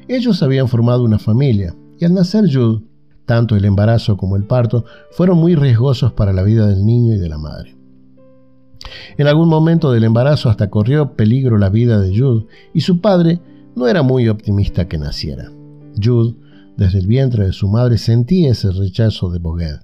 Ellos 0.08 0.42
habían 0.42 0.68
formado 0.68 1.02
una 1.04 1.18
familia 1.18 1.74
y 1.98 2.04
al 2.04 2.14
nacer 2.14 2.44
Jude, 2.52 2.82
tanto 3.24 3.56
el 3.56 3.64
embarazo 3.64 4.16
como 4.16 4.36
el 4.36 4.44
parto 4.44 4.84
fueron 5.12 5.38
muy 5.38 5.54
riesgosos 5.54 6.12
para 6.12 6.32
la 6.32 6.42
vida 6.42 6.66
del 6.66 6.84
niño 6.84 7.14
y 7.14 7.18
de 7.18 7.28
la 7.28 7.38
madre. 7.38 7.76
En 9.16 9.26
algún 9.26 9.48
momento 9.48 9.92
del 9.92 10.04
embarazo 10.04 10.50
hasta 10.50 10.70
corrió 10.70 11.14
peligro 11.14 11.58
la 11.58 11.68
vida 11.68 12.00
de 12.00 12.16
Jude 12.16 12.46
y 12.74 12.82
su 12.82 13.00
padre 13.00 13.40
no 13.74 13.88
era 13.88 14.02
muy 14.02 14.28
optimista 14.28 14.88
que 14.88 14.98
naciera. 14.98 15.50
Jude, 16.02 16.34
desde 16.76 16.98
el 16.98 17.06
vientre 17.06 17.46
de 17.46 17.52
su 17.52 17.68
madre, 17.68 17.98
sentía 17.98 18.50
ese 18.50 18.70
rechazo 18.70 19.30
de 19.30 19.38
Bogued. 19.38 19.80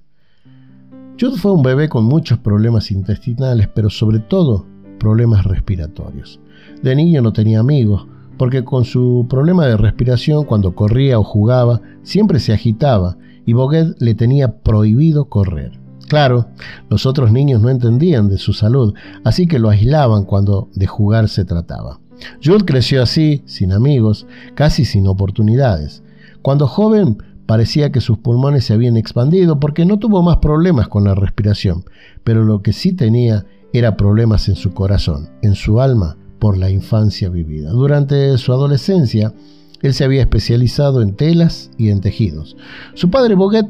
Jude 1.19 1.37
fue 1.37 1.51
un 1.51 1.63
bebé 1.63 1.89
con 1.89 2.05
muchos 2.05 2.39
problemas 2.39 2.91
intestinales, 2.91 3.67
pero 3.67 3.89
sobre 3.89 4.19
todo 4.19 4.65
problemas 4.99 5.45
respiratorios. 5.45 6.39
De 6.81 6.95
niño 6.95 7.21
no 7.21 7.33
tenía 7.33 7.59
amigos, 7.59 8.07
porque 8.37 8.63
con 8.63 8.85
su 8.85 9.25
problema 9.29 9.65
de 9.65 9.77
respiración 9.77 10.45
cuando 10.45 10.73
corría 10.73 11.19
o 11.19 11.23
jugaba, 11.23 11.81
siempre 12.03 12.39
se 12.39 12.53
agitaba 12.53 13.17
y 13.45 13.53
Bogued 13.53 13.95
le 13.99 14.15
tenía 14.15 14.61
prohibido 14.61 15.25
correr. 15.25 15.79
Claro, 16.07 16.47
los 16.89 17.05
otros 17.05 17.31
niños 17.31 17.61
no 17.61 17.69
entendían 17.69 18.29
de 18.29 18.37
su 18.37 18.53
salud, 18.53 18.93
así 19.23 19.45
que 19.45 19.59
lo 19.59 19.69
aislaban 19.69 20.23
cuando 20.23 20.69
de 20.73 20.87
jugar 20.87 21.29
se 21.29 21.45
trataba. 21.45 21.99
Jude 22.43 22.65
creció 22.65 23.01
así, 23.01 23.43
sin 23.45 23.71
amigos, 23.71 24.27
casi 24.55 24.85
sin 24.85 25.07
oportunidades. 25.07 26.03
Cuando 26.41 26.67
joven 26.67 27.17
parecía 27.45 27.91
que 27.91 28.01
sus 28.01 28.19
pulmones 28.19 28.65
se 28.65 28.73
habían 28.73 28.97
expandido 28.97 29.59
porque 29.59 29.85
no 29.85 29.97
tuvo 29.97 30.21
más 30.21 30.37
problemas 30.37 30.87
con 30.87 31.03
la 31.03 31.15
respiración, 31.15 31.83
pero 32.23 32.43
lo 32.43 32.61
que 32.61 32.73
sí 32.73 32.93
tenía 32.93 33.45
era 33.73 33.97
problemas 33.97 34.49
en 34.49 34.55
su 34.55 34.73
corazón, 34.73 35.29
en 35.41 35.55
su 35.55 35.81
alma, 35.81 36.17
por 36.39 36.57
la 36.57 36.69
infancia 36.69 37.29
vivida. 37.29 37.71
Durante 37.71 38.37
su 38.37 38.53
adolescencia, 38.53 39.33
él 39.81 39.93
se 39.93 40.03
había 40.03 40.21
especializado 40.21 41.01
en 41.01 41.15
telas 41.15 41.71
y 41.77 41.89
en 41.89 42.01
tejidos. 42.01 42.57
Su 42.93 43.09
padre 43.09 43.35
Boguet 43.35 43.67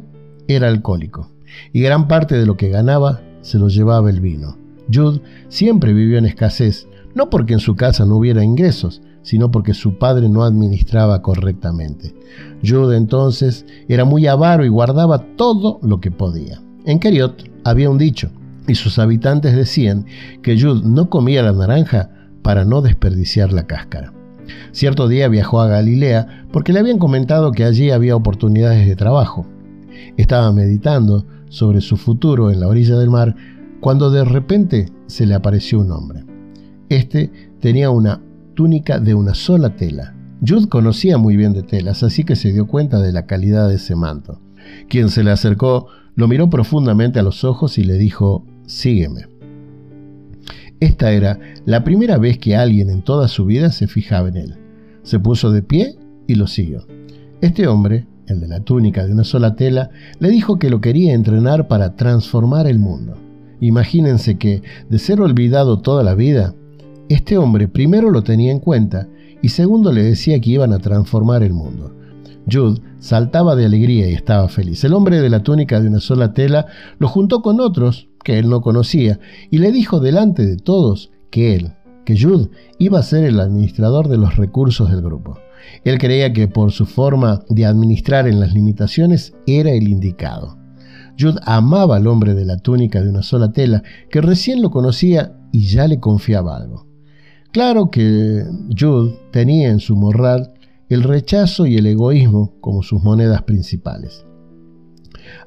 era 0.47 0.67
alcohólico 0.67 1.29
y 1.73 1.81
gran 1.81 2.07
parte 2.07 2.35
de 2.35 2.45
lo 2.45 2.57
que 2.57 2.69
ganaba 2.69 3.21
se 3.41 3.57
lo 3.59 3.67
llevaba 3.69 4.09
el 4.09 4.21
vino. 4.21 4.57
Jude 4.91 5.21
siempre 5.49 5.93
vivió 5.93 6.17
en 6.17 6.25
escasez, 6.25 6.87
no 7.15 7.29
porque 7.29 7.53
en 7.53 7.59
su 7.59 7.75
casa 7.75 8.05
no 8.05 8.17
hubiera 8.17 8.43
ingresos, 8.43 9.01
sino 9.21 9.51
porque 9.51 9.73
su 9.73 9.97
padre 9.97 10.29
no 10.29 10.43
administraba 10.43 11.21
correctamente. 11.21 12.15
Jude 12.65 12.97
entonces 12.97 13.65
era 13.87 14.05
muy 14.05 14.27
avaro 14.27 14.65
y 14.65 14.69
guardaba 14.69 15.19
todo 15.35 15.79
lo 15.81 15.99
que 15.99 16.11
podía. 16.11 16.61
En 16.85 16.99
Keriot 16.99 17.49
había 17.63 17.89
un 17.89 17.97
dicho, 17.97 18.29
y 18.67 18.75
sus 18.75 18.99
habitantes 18.99 19.55
decían 19.55 20.05
que 20.41 20.59
Jude 20.59 20.81
no 20.83 21.09
comía 21.09 21.43
la 21.43 21.53
naranja 21.53 22.11
para 22.41 22.65
no 22.65 22.81
desperdiciar 22.81 23.51
la 23.51 23.67
cáscara. 23.67 24.13
Cierto 24.71 25.07
día 25.07 25.27
viajó 25.27 25.61
a 25.61 25.67
Galilea 25.67 26.45
porque 26.51 26.73
le 26.73 26.79
habían 26.79 26.99
comentado 26.99 27.51
que 27.51 27.65
allí 27.65 27.91
había 27.91 28.15
oportunidades 28.15 28.87
de 28.87 28.95
trabajo. 28.95 29.45
Estaba 30.17 30.51
meditando 30.51 31.25
sobre 31.49 31.81
su 31.81 31.97
futuro 31.97 32.51
en 32.51 32.59
la 32.59 32.67
orilla 32.67 32.97
del 32.97 33.09
mar 33.09 33.35
cuando 33.79 34.09
de 34.11 34.23
repente 34.23 34.91
se 35.07 35.25
le 35.25 35.35
apareció 35.35 35.79
un 35.79 35.91
hombre. 35.91 36.28
Este 36.89 37.31
tenía 37.59 37.91
una 37.91 38.21
túnica 38.55 38.99
de 38.99 39.13
una 39.13 39.35
sola 39.35 39.75
tela. 39.75 40.15
Jude 40.45 40.67
conocía 40.69 41.17
muy 41.17 41.37
bien 41.37 41.53
de 41.53 41.63
telas, 41.63 42.01
así 42.01 42.23
que 42.23 42.35
se 42.35 42.51
dio 42.51 42.67
cuenta 42.67 42.99
de 42.99 43.11
la 43.11 43.25
calidad 43.25 43.69
de 43.69 43.75
ese 43.75 43.95
manto. 43.95 44.41
Quien 44.89 45.09
se 45.09 45.23
le 45.23 45.31
acercó 45.31 45.87
lo 46.15 46.27
miró 46.27 46.49
profundamente 46.49 47.19
a 47.19 47.23
los 47.23 47.43
ojos 47.43 47.77
y 47.77 47.83
le 47.83 47.97
dijo, 47.97 48.43
sígueme. 48.65 49.27
Esta 50.79 51.11
era 51.11 51.39
la 51.65 51.83
primera 51.83 52.17
vez 52.17 52.39
que 52.39 52.55
alguien 52.55 52.89
en 52.89 53.03
toda 53.03 53.27
su 53.27 53.45
vida 53.45 53.71
se 53.71 53.87
fijaba 53.87 54.29
en 54.29 54.37
él. 54.37 54.55
Se 55.03 55.19
puso 55.19 55.51
de 55.51 55.61
pie 55.61 55.95
y 56.25 56.35
lo 56.35 56.47
siguió. 56.47 56.87
Este 57.41 57.67
hombre, 57.67 58.07
el 58.27 58.39
de 58.39 58.47
la 58.47 58.61
túnica 58.61 59.05
de 59.05 59.13
una 59.13 59.23
sola 59.23 59.55
tela, 59.55 59.91
le 60.19 60.29
dijo 60.29 60.57
que 60.57 60.69
lo 60.69 60.81
quería 60.81 61.13
entrenar 61.13 61.67
para 61.67 61.95
transformar 61.95 62.65
el 62.65 62.79
mundo. 62.79 63.15
Imagínense 63.59 64.37
que, 64.37 64.63
de 64.89 64.99
ser 64.99 65.21
olvidado 65.21 65.81
toda 65.81 66.03
la 66.03 66.15
vida, 66.15 66.55
este 67.09 67.37
hombre 67.37 67.67
primero 67.67 68.11
lo 68.11 68.23
tenía 68.23 68.51
en 68.51 68.59
cuenta 68.59 69.07
y 69.41 69.49
segundo 69.49 69.91
le 69.91 70.03
decía 70.03 70.39
que 70.39 70.51
iban 70.51 70.73
a 70.73 70.79
transformar 70.79 71.43
el 71.43 71.53
mundo. 71.53 71.95
Jude 72.49 72.81
saltaba 72.99 73.55
de 73.55 73.65
alegría 73.65 74.09
y 74.09 74.13
estaba 74.13 74.47
feliz. 74.47 74.83
El 74.83 74.93
hombre 74.93 75.19
de 75.19 75.29
la 75.29 75.43
túnica 75.43 75.79
de 75.79 75.87
una 75.87 75.99
sola 75.99 76.33
tela 76.33 76.67
lo 76.97 77.07
juntó 77.07 77.41
con 77.41 77.59
otros 77.59 78.09
que 78.23 78.39
él 78.39 78.49
no 78.49 78.61
conocía 78.61 79.19
y 79.49 79.59
le 79.59 79.71
dijo 79.71 79.99
delante 79.99 80.45
de 80.45 80.57
todos 80.57 81.11
que 81.29 81.55
él, 81.55 81.73
que 82.05 82.19
Jude, 82.19 82.49
iba 82.79 82.99
a 82.99 83.03
ser 83.03 83.23
el 83.23 83.39
administrador 83.39 84.07
de 84.07 84.17
los 84.17 84.35
recursos 84.35 84.89
del 84.89 85.01
grupo. 85.01 85.37
Él 85.83 85.97
creía 85.99 86.33
que 86.33 86.47
por 86.47 86.71
su 86.71 86.85
forma 86.85 87.43
de 87.49 87.65
administrar 87.65 88.27
en 88.27 88.39
las 88.39 88.53
limitaciones 88.53 89.33
era 89.45 89.71
el 89.71 89.87
indicado. 89.87 90.57
Jude 91.19 91.39
amaba 91.45 91.97
al 91.97 92.07
hombre 92.07 92.33
de 92.33 92.45
la 92.45 92.57
túnica 92.57 93.01
de 93.01 93.09
una 93.09 93.23
sola 93.23 93.51
tela, 93.51 93.83
que 94.09 94.21
recién 94.21 94.61
lo 94.61 94.71
conocía 94.71 95.33
y 95.51 95.65
ya 95.65 95.87
le 95.87 95.99
confiaba 95.99 96.55
algo. 96.55 96.88
Claro 97.51 97.89
que 97.89 98.45
Jude 98.77 99.19
tenía 99.31 99.69
en 99.69 99.79
su 99.79 99.95
morral 99.95 100.53
el 100.87 101.01
rechazo 101.01 101.65
y 101.65 101.77
el 101.77 101.87
egoísmo 101.87 102.53
como 102.61 102.83
sus 102.83 103.03
monedas 103.03 103.41
principales. 103.41 104.23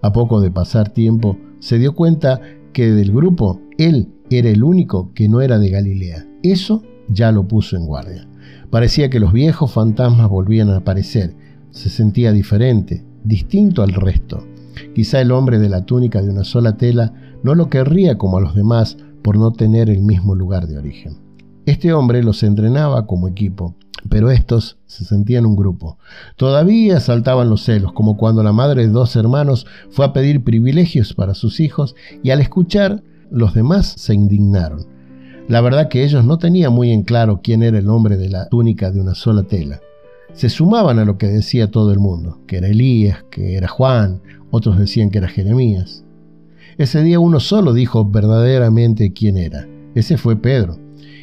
A 0.01 0.13
poco 0.13 0.41
de 0.41 0.51
pasar 0.51 0.89
tiempo, 0.89 1.39
se 1.61 1.79
dio 1.79 1.95
cuenta 1.95 2.41
que 2.73 2.91
del 2.91 3.13
grupo 3.13 3.61
él 3.79 4.09
era 4.31 4.51
el 4.51 4.65
único 4.65 5.13
que 5.15 5.29
no 5.29 5.41
era 5.43 5.61
de 5.61 5.71
Galilea. 5.71 6.27
Eso 6.43 6.83
ya 7.09 7.31
lo 7.31 7.47
puso 7.47 7.77
en 7.77 7.87
guardia. 7.87 8.27
Parecía 8.71 9.09
que 9.09 9.21
los 9.21 9.33
viejos 9.33 9.73
fantasmas 9.73 10.29
volvían 10.29 10.71
a 10.71 10.79
aparecer. 10.79 11.37
Se 11.71 11.89
sentía 11.89 12.33
diferente, 12.33 13.05
distinto 13.23 13.81
al 13.81 13.93
resto. 13.93 14.45
Quizá 14.93 15.21
el 15.21 15.31
hombre 15.31 15.61
de 15.61 15.69
la 15.69 15.87
túnica 15.87 16.21
de 16.21 16.31
una 16.31 16.43
sola 16.43 16.77
tela 16.77 17.15
no 17.45 17.55
lo 17.55 17.69
querría 17.69 18.19
como 18.19 18.39
a 18.39 18.41
los 18.41 18.57
demás 18.57 18.97
por 19.23 19.39
no 19.39 19.53
tener 19.53 19.89
el 19.89 20.03
mismo 20.03 20.35
lugar 20.35 20.67
de 20.67 20.79
origen. 20.79 21.22
Este 21.65 21.93
hombre 21.93 22.25
los 22.25 22.43
entrenaba 22.43 23.07
como 23.07 23.29
equipo, 23.29 23.77
pero 24.09 24.33
estos 24.33 24.79
se 24.87 25.05
sentían 25.05 25.47
un 25.47 25.55
grupo. 25.55 25.97
Todavía 26.37 26.99
saltaban 26.99 27.51
los 27.51 27.63
celos, 27.63 27.93
como 27.93 28.17
cuando 28.17 28.43
la 28.43 28.53
madre 28.53 28.83
de 28.83 28.93
dos 28.93 29.15
hermanos 29.15 29.67
fue 29.91 30.05
a 30.05 30.13
pedir 30.13 30.43
privilegios 30.43 31.15
para 31.15 31.35
sus 31.35 31.61
hijos 31.61 31.95
y 32.23 32.31
al 32.31 32.41
escuchar 32.41 33.05
los 33.31 33.55
demás 33.55 33.87
se 33.97 34.13
indignaron. 34.13 34.87
La 35.49 35.61
verdad 35.61 35.89
que 35.89 36.05
ellos 36.05 36.25
no 36.25 36.39
tenían 36.39 36.73
muy 36.73 36.91
en 36.91 37.03
claro 37.05 37.41
quién 37.45 37.63
era 37.63 37.79
el 37.79 37.89
hombre 37.89 38.17
de 38.17 38.29
la 38.29 38.49
túnica 38.49 38.91
de 38.91 39.01
una 39.01 39.15
sola 39.15 39.45
tela. 39.45 39.81
Se 40.33 40.49
sumaban 40.49 40.99
a 40.99 41.05
lo 41.05 41.17
que 41.17 41.29
decía 41.29 41.71
todo 41.71 41.93
el 41.93 42.01
mundo, 42.01 42.41
que 42.49 42.57
era 42.57 42.69
Elías, 42.69 43.25
que 43.31 43.57
era 43.57 43.69
Juan, 43.69 44.21
otros 44.51 44.79
decían 44.79 45.11
que 45.11 45.19
era 45.19 45.29
Jeremías. 45.29 46.05
Ese 46.77 47.03
día 47.03 47.21
uno 47.21 47.39
solo 47.39 47.73
dijo 47.73 48.05
verdaderamente 48.05 49.13
quién 49.13 49.37
era. 49.37 49.69
Ese 49.95 50.17
fue 50.17 50.37
Pedro. 50.37 50.82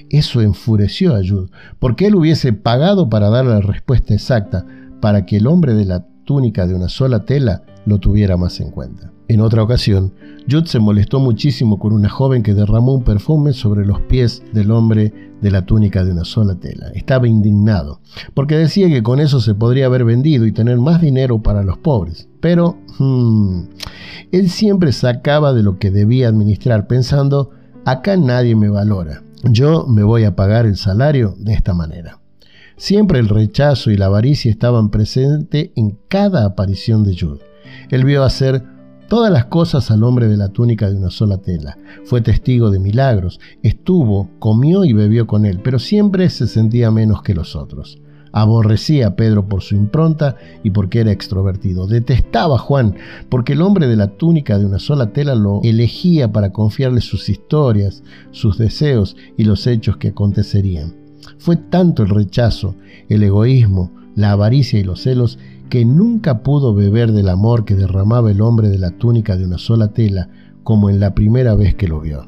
Eso 0.09 0.41
enfureció 0.41 1.15
a 1.15 1.19
Jude, 1.19 1.49
porque 1.79 2.07
él 2.07 2.15
hubiese 2.15 2.53
pagado 2.53 3.09
para 3.09 3.29
dar 3.29 3.45
la 3.45 3.61
respuesta 3.61 4.13
exacta, 4.13 4.65
para 5.01 5.25
que 5.25 5.37
el 5.37 5.47
hombre 5.47 5.73
de 5.73 5.85
la 5.85 6.05
túnica 6.25 6.67
de 6.67 6.75
una 6.75 6.89
sola 6.89 7.25
tela 7.25 7.63
lo 7.85 7.99
tuviera 7.99 8.37
más 8.37 8.59
en 8.59 8.71
cuenta. 8.71 9.11
En 9.27 9.41
otra 9.41 9.61
ocasión, 9.61 10.13
Jude 10.49 10.67
se 10.67 10.79
molestó 10.79 11.19
muchísimo 11.19 11.77
con 11.77 11.93
una 11.93 12.09
joven 12.09 12.41
que 12.41 12.55
derramó 12.55 12.95
un 12.95 13.03
perfume 13.03 13.53
sobre 13.53 13.85
los 13.85 13.99
pies 14.01 14.41
del 14.53 14.71
hombre 14.71 15.13
de 15.41 15.51
la 15.51 15.65
túnica 15.65 16.03
de 16.03 16.11
una 16.11 16.25
sola 16.25 16.55
tela. 16.55 16.87
Estaba 16.95 17.27
indignado, 17.27 18.01
porque 18.33 18.57
decía 18.57 18.89
que 18.89 19.03
con 19.03 19.19
eso 19.19 19.39
se 19.39 19.53
podría 19.53 19.85
haber 19.85 20.03
vendido 20.03 20.47
y 20.47 20.51
tener 20.51 20.79
más 20.79 21.01
dinero 21.01 21.43
para 21.43 21.63
los 21.63 21.77
pobres. 21.77 22.27
Pero 22.41 22.77
hmm, 22.97 23.61
él 24.31 24.49
siempre 24.49 24.91
sacaba 24.91 25.53
de 25.53 25.63
lo 25.63 25.77
que 25.77 25.91
debía 25.91 26.27
administrar 26.27 26.87
pensando, 26.87 27.51
acá 27.85 28.17
nadie 28.17 28.55
me 28.55 28.69
valora, 28.69 29.21
yo 29.43 29.85
me 29.87 30.03
voy 30.03 30.23
a 30.23 30.35
pagar 30.35 30.65
el 30.65 30.77
salario 30.77 31.35
de 31.37 31.53
esta 31.53 31.73
manera. 31.73 32.19
Siempre 32.77 33.19
el 33.19 33.27
rechazo 33.27 33.91
y 33.91 33.97
la 33.97 34.05
avaricia 34.05 34.49
estaban 34.49 34.89
presentes 34.89 35.71
en 35.75 35.97
cada 36.07 36.45
aparición 36.45 37.03
de 37.03 37.17
Jude. 37.17 37.41
Él 37.89 38.05
vio 38.05 38.23
hacer 38.23 38.63
todas 39.09 39.31
las 39.31 39.45
cosas 39.45 39.91
al 39.91 40.03
hombre 40.03 40.27
de 40.27 40.37
la 40.37 40.49
túnica 40.49 40.89
de 40.89 40.95
una 40.95 41.09
sola 41.09 41.39
tela. 41.39 41.77
Fue 42.05 42.21
testigo 42.21 42.69
de 42.69 42.79
milagros, 42.79 43.39
estuvo, 43.63 44.29
comió 44.39 44.85
y 44.85 44.93
bebió 44.93 45.27
con 45.27 45.45
él, 45.45 45.59
pero 45.61 45.79
siempre 45.79 46.29
se 46.29 46.47
sentía 46.47 46.91
menos 46.91 47.21
que 47.21 47.33
los 47.33 47.55
otros. 47.55 47.99
Aborrecía 48.31 49.07
a 49.07 49.15
Pedro 49.15 49.47
por 49.47 49.61
su 49.61 49.75
impronta 49.75 50.35
y 50.63 50.69
porque 50.71 50.99
era 50.99 51.11
extrovertido. 51.11 51.87
Detestaba 51.87 52.55
a 52.55 52.59
Juan 52.59 52.95
porque 53.29 53.53
el 53.53 53.61
hombre 53.61 53.87
de 53.87 53.95
la 53.95 54.07
túnica 54.07 54.57
de 54.57 54.65
una 54.65 54.79
sola 54.79 55.11
tela 55.13 55.35
lo 55.35 55.61
elegía 55.63 56.31
para 56.31 56.51
confiarle 56.51 57.01
sus 57.01 57.29
historias, 57.29 58.03
sus 58.31 58.57
deseos 58.57 59.15
y 59.37 59.43
los 59.43 59.67
hechos 59.67 59.97
que 59.97 60.09
acontecerían. 60.09 60.95
Fue 61.37 61.55
tanto 61.55 62.03
el 62.03 62.09
rechazo, 62.09 62.75
el 63.07 63.23
egoísmo, 63.23 63.91
la 64.15 64.31
avaricia 64.31 64.79
y 64.79 64.83
los 64.83 65.01
celos 65.01 65.39
que 65.69 65.85
nunca 65.85 66.41
pudo 66.41 66.73
beber 66.73 67.11
del 67.11 67.29
amor 67.29 67.63
que 67.63 67.75
derramaba 67.75 68.31
el 68.31 68.41
hombre 68.41 68.69
de 68.69 68.79
la 68.79 68.91
túnica 68.91 69.37
de 69.37 69.45
una 69.45 69.57
sola 69.57 69.89
tela 69.89 70.29
como 70.63 70.89
en 70.89 70.99
la 70.99 71.13
primera 71.13 71.55
vez 71.55 71.75
que 71.75 71.87
lo 71.87 72.01
vio. 72.01 72.27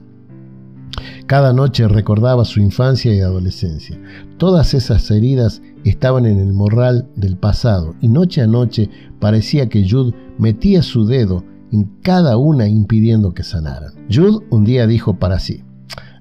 Cada 1.25 1.53
noche 1.53 1.87
recordaba 1.87 2.45
su 2.45 2.59
infancia 2.59 3.13
y 3.13 3.21
adolescencia. 3.21 3.97
Todas 4.37 4.73
esas 4.73 5.09
heridas 5.11 5.61
estaban 5.83 6.25
en 6.25 6.39
el 6.39 6.53
morral 6.53 7.07
del 7.15 7.37
pasado 7.37 7.95
y 8.01 8.07
noche 8.07 8.41
a 8.41 8.47
noche 8.47 8.89
parecía 9.19 9.69
que 9.69 9.87
Jude 9.89 10.13
metía 10.37 10.81
su 10.83 11.05
dedo 11.05 11.43
en 11.71 11.85
cada 12.01 12.37
una 12.37 12.67
impidiendo 12.67 13.33
que 13.33 13.43
sanaran. 13.43 13.93
Jude 14.11 14.45
un 14.49 14.65
día 14.65 14.87
dijo 14.87 15.17
para 15.17 15.39
sí, 15.39 15.63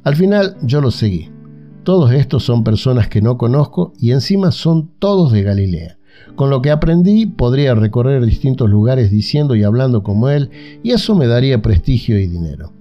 al 0.05 0.17
final 0.17 0.57
yo 0.63 0.81
lo 0.81 0.91
seguí. 0.91 1.31
Todos 1.83 2.13
estos 2.13 2.45
son 2.45 2.63
personas 2.63 3.09
que 3.09 3.23
no 3.23 3.37
conozco 3.39 3.93
y 3.99 4.13
encima 4.13 4.53
son 4.53 4.91
todos 4.99 5.33
de 5.33 5.43
Galilea. 5.43 5.99
Con 6.37 6.51
lo 6.51 6.63
que 6.63 6.71
aprendí 6.71 7.27
podría 7.27 7.75
recorrer 7.75 8.25
distintos 8.25 8.69
lugares 8.71 9.11
diciendo 9.11 9.55
y 9.55 9.65
hablando 9.65 10.03
como 10.03 10.29
él, 10.29 10.51
y 10.83 10.93
eso 10.93 11.15
me 11.15 11.27
daría 11.27 11.63
prestigio 11.63 12.19
y 12.19 12.27
dinero. 12.27 12.73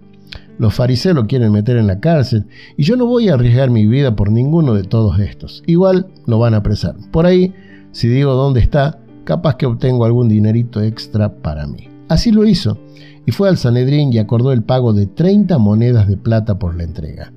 Los 0.60 0.74
fariseos 0.76 1.16
lo 1.16 1.26
quieren 1.26 1.54
meter 1.54 1.78
en 1.78 1.88
la 1.88 2.02
cárcel 2.02 2.46
y 2.76 2.84
yo 2.84 2.98
no 2.98 3.06
voy 3.06 3.30
a 3.30 3.36
arriesgar 3.36 3.70
mi 3.70 3.88
vida 3.88 4.16
por 4.16 4.30
ninguno 4.30 4.74
de 4.74 4.84
todos 4.84 5.18
estos. 5.20 5.64
Igual 5.66 6.08
lo 6.26 6.38
van 6.38 6.54
a 6.54 6.58
apresar. 6.58 6.96
Por 7.12 7.26
ahí, 7.26 7.54
si 7.94 8.10
digo 8.10 8.34
dónde 8.34 8.60
está, 8.60 9.00
capaz 9.24 9.56
que 9.56 9.66
obtengo 9.66 10.04
algún 10.04 10.28
dinerito 10.28 10.82
extra 10.82 11.34
para 11.34 11.66
mí. 11.66 11.88
Así 12.10 12.32
lo 12.32 12.46
hizo 12.46 12.78
y 13.26 13.32
fue 13.32 13.48
al 13.48 13.58
Sanedrín 13.58 14.12
y 14.12 14.18
acordó 14.18 14.52
el 14.52 14.64
pago 14.64 14.92
de 14.92 15.08
30 15.08 15.58
monedas 15.60 16.10
de 16.10 16.18
plata 16.18 16.60
por 16.60 16.76
la 16.76 16.84
entrega. 16.84 17.32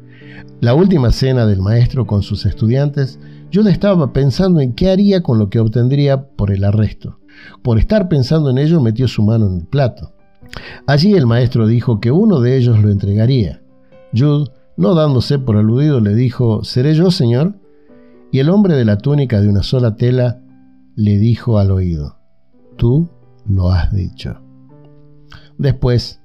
La 0.61 0.75
última 0.75 1.13
cena 1.13 1.47
del 1.47 1.61
maestro 1.61 2.07
con 2.07 2.23
sus 2.23 2.45
estudiantes 2.45 3.21
yo 3.53 3.63
estaba 3.63 4.13
pensando 4.13 4.61
en 4.61 4.73
qué 4.73 4.91
haría 4.91 5.23
con 5.23 5.39
lo 5.39 5.49
que 5.49 5.61
obtendría 5.61 6.29
por 6.29 6.51
el 6.51 6.65
arresto. 6.65 7.19
Por 7.63 7.79
estar 7.79 8.09
pensando 8.09 8.51
en 8.51 8.59
ello 8.59 8.81
metió 8.81 9.07
su 9.07 9.23
mano 9.23 9.47
en 9.47 9.57
el 9.59 9.67
plato. 9.67 10.12
Allí 10.87 11.15
el 11.15 11.27
maestro 11.27 11.67
dijo 11.67 12.01
que 12.01 12.11
uno 12.11 12.41
de 12.41 12.57
ellos 12.57 12.81
lo 12.81 12.91
entregaría. 12.91 13.63
Jude, 14.15 14.51
no 14.77 14.95
dándose 14.95 15.39
por 15.39 15.57
aludido, 15.57 16.01
le 16.01 16.15
dijo, 16.15 16.65
¿Seré 16.65 16.95
yo, 16.95 17.11
señor? 17.11 17.55
Y 18.31 18.39
el 18.39 18.51
hombre 18.51 18.75
de 18.75 18.85
la 18.85 18.99
túnica 18.99 19.41
de 19.41 19.49
una 19.49 19.63
sola 19.63 19.97
tela 19.97 20.41
le 20.97 21.19
dijo 21.19 21.59
al 21.59 21.71
oído, 21.71 22.17
Tú 22.77 23.09
lo 23.47 23.71
has 23.71 23.93
dicho. 23.93 24.41
Después, 25.59 26.21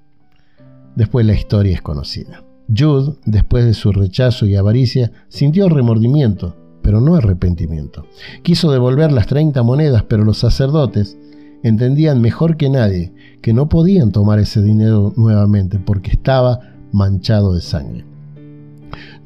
después 0.96 1.26
la 1.26 1.34
historia 1.34 1.74
es 1.74 1.82
conocida. 1.82 2.44
Jude, 2.76 3.16
después 3.26 3.66
de 3.66 3.74
su 3.74 3.92
rechazo 3.92 4.46
y 4.46 4.56
avaricia, 4.56 5.12
sintió 5.30 5.70
remordimiento 5.70 6.56
pero 6.88 7.02
no 7.02 7.16
arrepentimiento. 7.16 8.06
Quiso 8.44 8.72
devolver 8.72 9.12
las 9.12 9.28
30 9.28 9.62
monedas, 9.62 10.04
pero 10.04 10.24
los 10.24 10.38
sacerdotes 10.38 11.18
entendían 11.64 12.22
mejor 12.22 12.58
que 12.58 12.70
nadie 12.70 13.14
que 13.42 13.54
no 13.54 13.70
podían 13.70 14.12
tomar 14.12 14.40
ese 14.40 14.62
dinero 14.62 15.14
nuevamente 15.16 15.80
porque 15.80 16.12
estaba 16.12 16.60
manchado 16.92 17.54
de 17.54 17.62
sangre. 17.62 18.06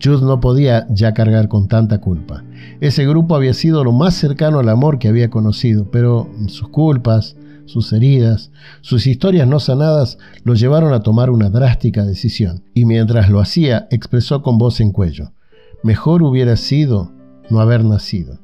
Jude 0.04 0.26
no 0.26 0.40
podía 0.40 0.88
ya 0.90 1.14
cargar 1.14 1.48
con 1.48 1.68
tanta 1.68 2.00
culpa. 2.02 2.44
Ese 2.80 3.06
grupo 3.06 3.36
había 3.36 3.54
sido 3.54 3.84
lo 3.84 3.92
más 3.92 4.16
cercano 4.16 4.60
al 4.60 4.70
amor 4.70 4.98
que 4.98 5.08
había 5.08 5.30
conocido, 5.30 5.90
pero 5.92 6.30
sus 6.48 6.70
culpas, 6.70 7.36
sus 7.66 7.94
heridas, 7.94 8.52
sus 8.82 9.06
historias 9.06 9.48
no 9.48 9.60
sanadas 9.60 10.18
lo 10.44 10.56
llevaron 10.56 10.94
a 10.94 11.02
tomar 11.02 11.30
una 11.30 11.50
drástica 11.50 12.04
decisión, 12.04 12.64
y 12.74 12.86
mientras 12.86 13.30
lo 13.30 13.40
hacía 13.40 13.88
expresó 13.92 14.42
con 14.42 14.58
voz 14.58 14.82
en 14.82 14.92
cuello, 14.92 15.34
mejor 15.84 16.24
hubiera 16.24 16.58
sido 16.58 17.12
no 17.50 17.60
haber 17.60 17.86
nacido. 17.86 18.40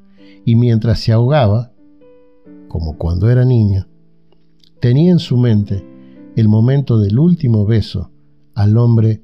Y 0.45 0.55
mientras 0.55 0.99
se 0.99 1.11
ahogaba, 1.11 1.71
como 2.67 2.97
cuando 2.97 3.29
era 3.29 3.45
niño, 3.45 3.87
tenía 4.79 5.11
en 5.11 5.19
su 5.19 5.37
mente 5.37 5.85
el 6.35 6.47
momento 6.47 6.99
del 6.99 7.17
último 7.19 7.65
beso 7.65 8.11
al 8.53 8.77
hombre 8.77 9.21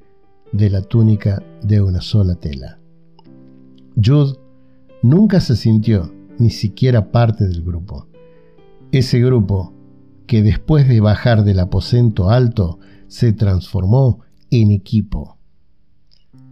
de 0.51 0.69
la 0.69 0.81
túnica 0.81 1.43
de 1.61 1.81
una 1.81 2.01
sola 2.01 2.35
tela. 2.35 2.79
Jude 3.95 4.37
nunca 5.01 5.39
se 5.39 5.55
sintió 5.55 6.13
ni 6.37 6.49
siquiera 6.49 7.11
parte 7.11 7.47
del 7.47 7.63
grupo. 7.63 8.07
Ese 8.91 9.19
grupo 9.19 9.73
que 10.27 10.41
después 10.41 10.87
de 10.87 10.99
bajar 10.99 11.43
del 11.43 11.59
aposento 11.59 12.29
alto 12.29 12.79
se 13.07 13.33
transformó 13.33 14.21
en 14.49 14.71
equipo. 14.71 15.37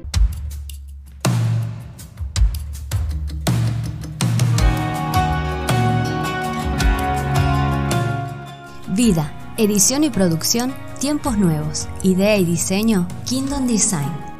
Vida, 8.95 9.53
edición 9.57 10.05
y 10.05 10.09
producción, 10.09 10.73
tiempos 10.99 11.37
nuevos. 11.37 11.87
Idea 12.01 12.37
y 12.37 12.45
diseño, 12.45 13.07
Kingdom 13.25 13.67
Design. 13.67 14.34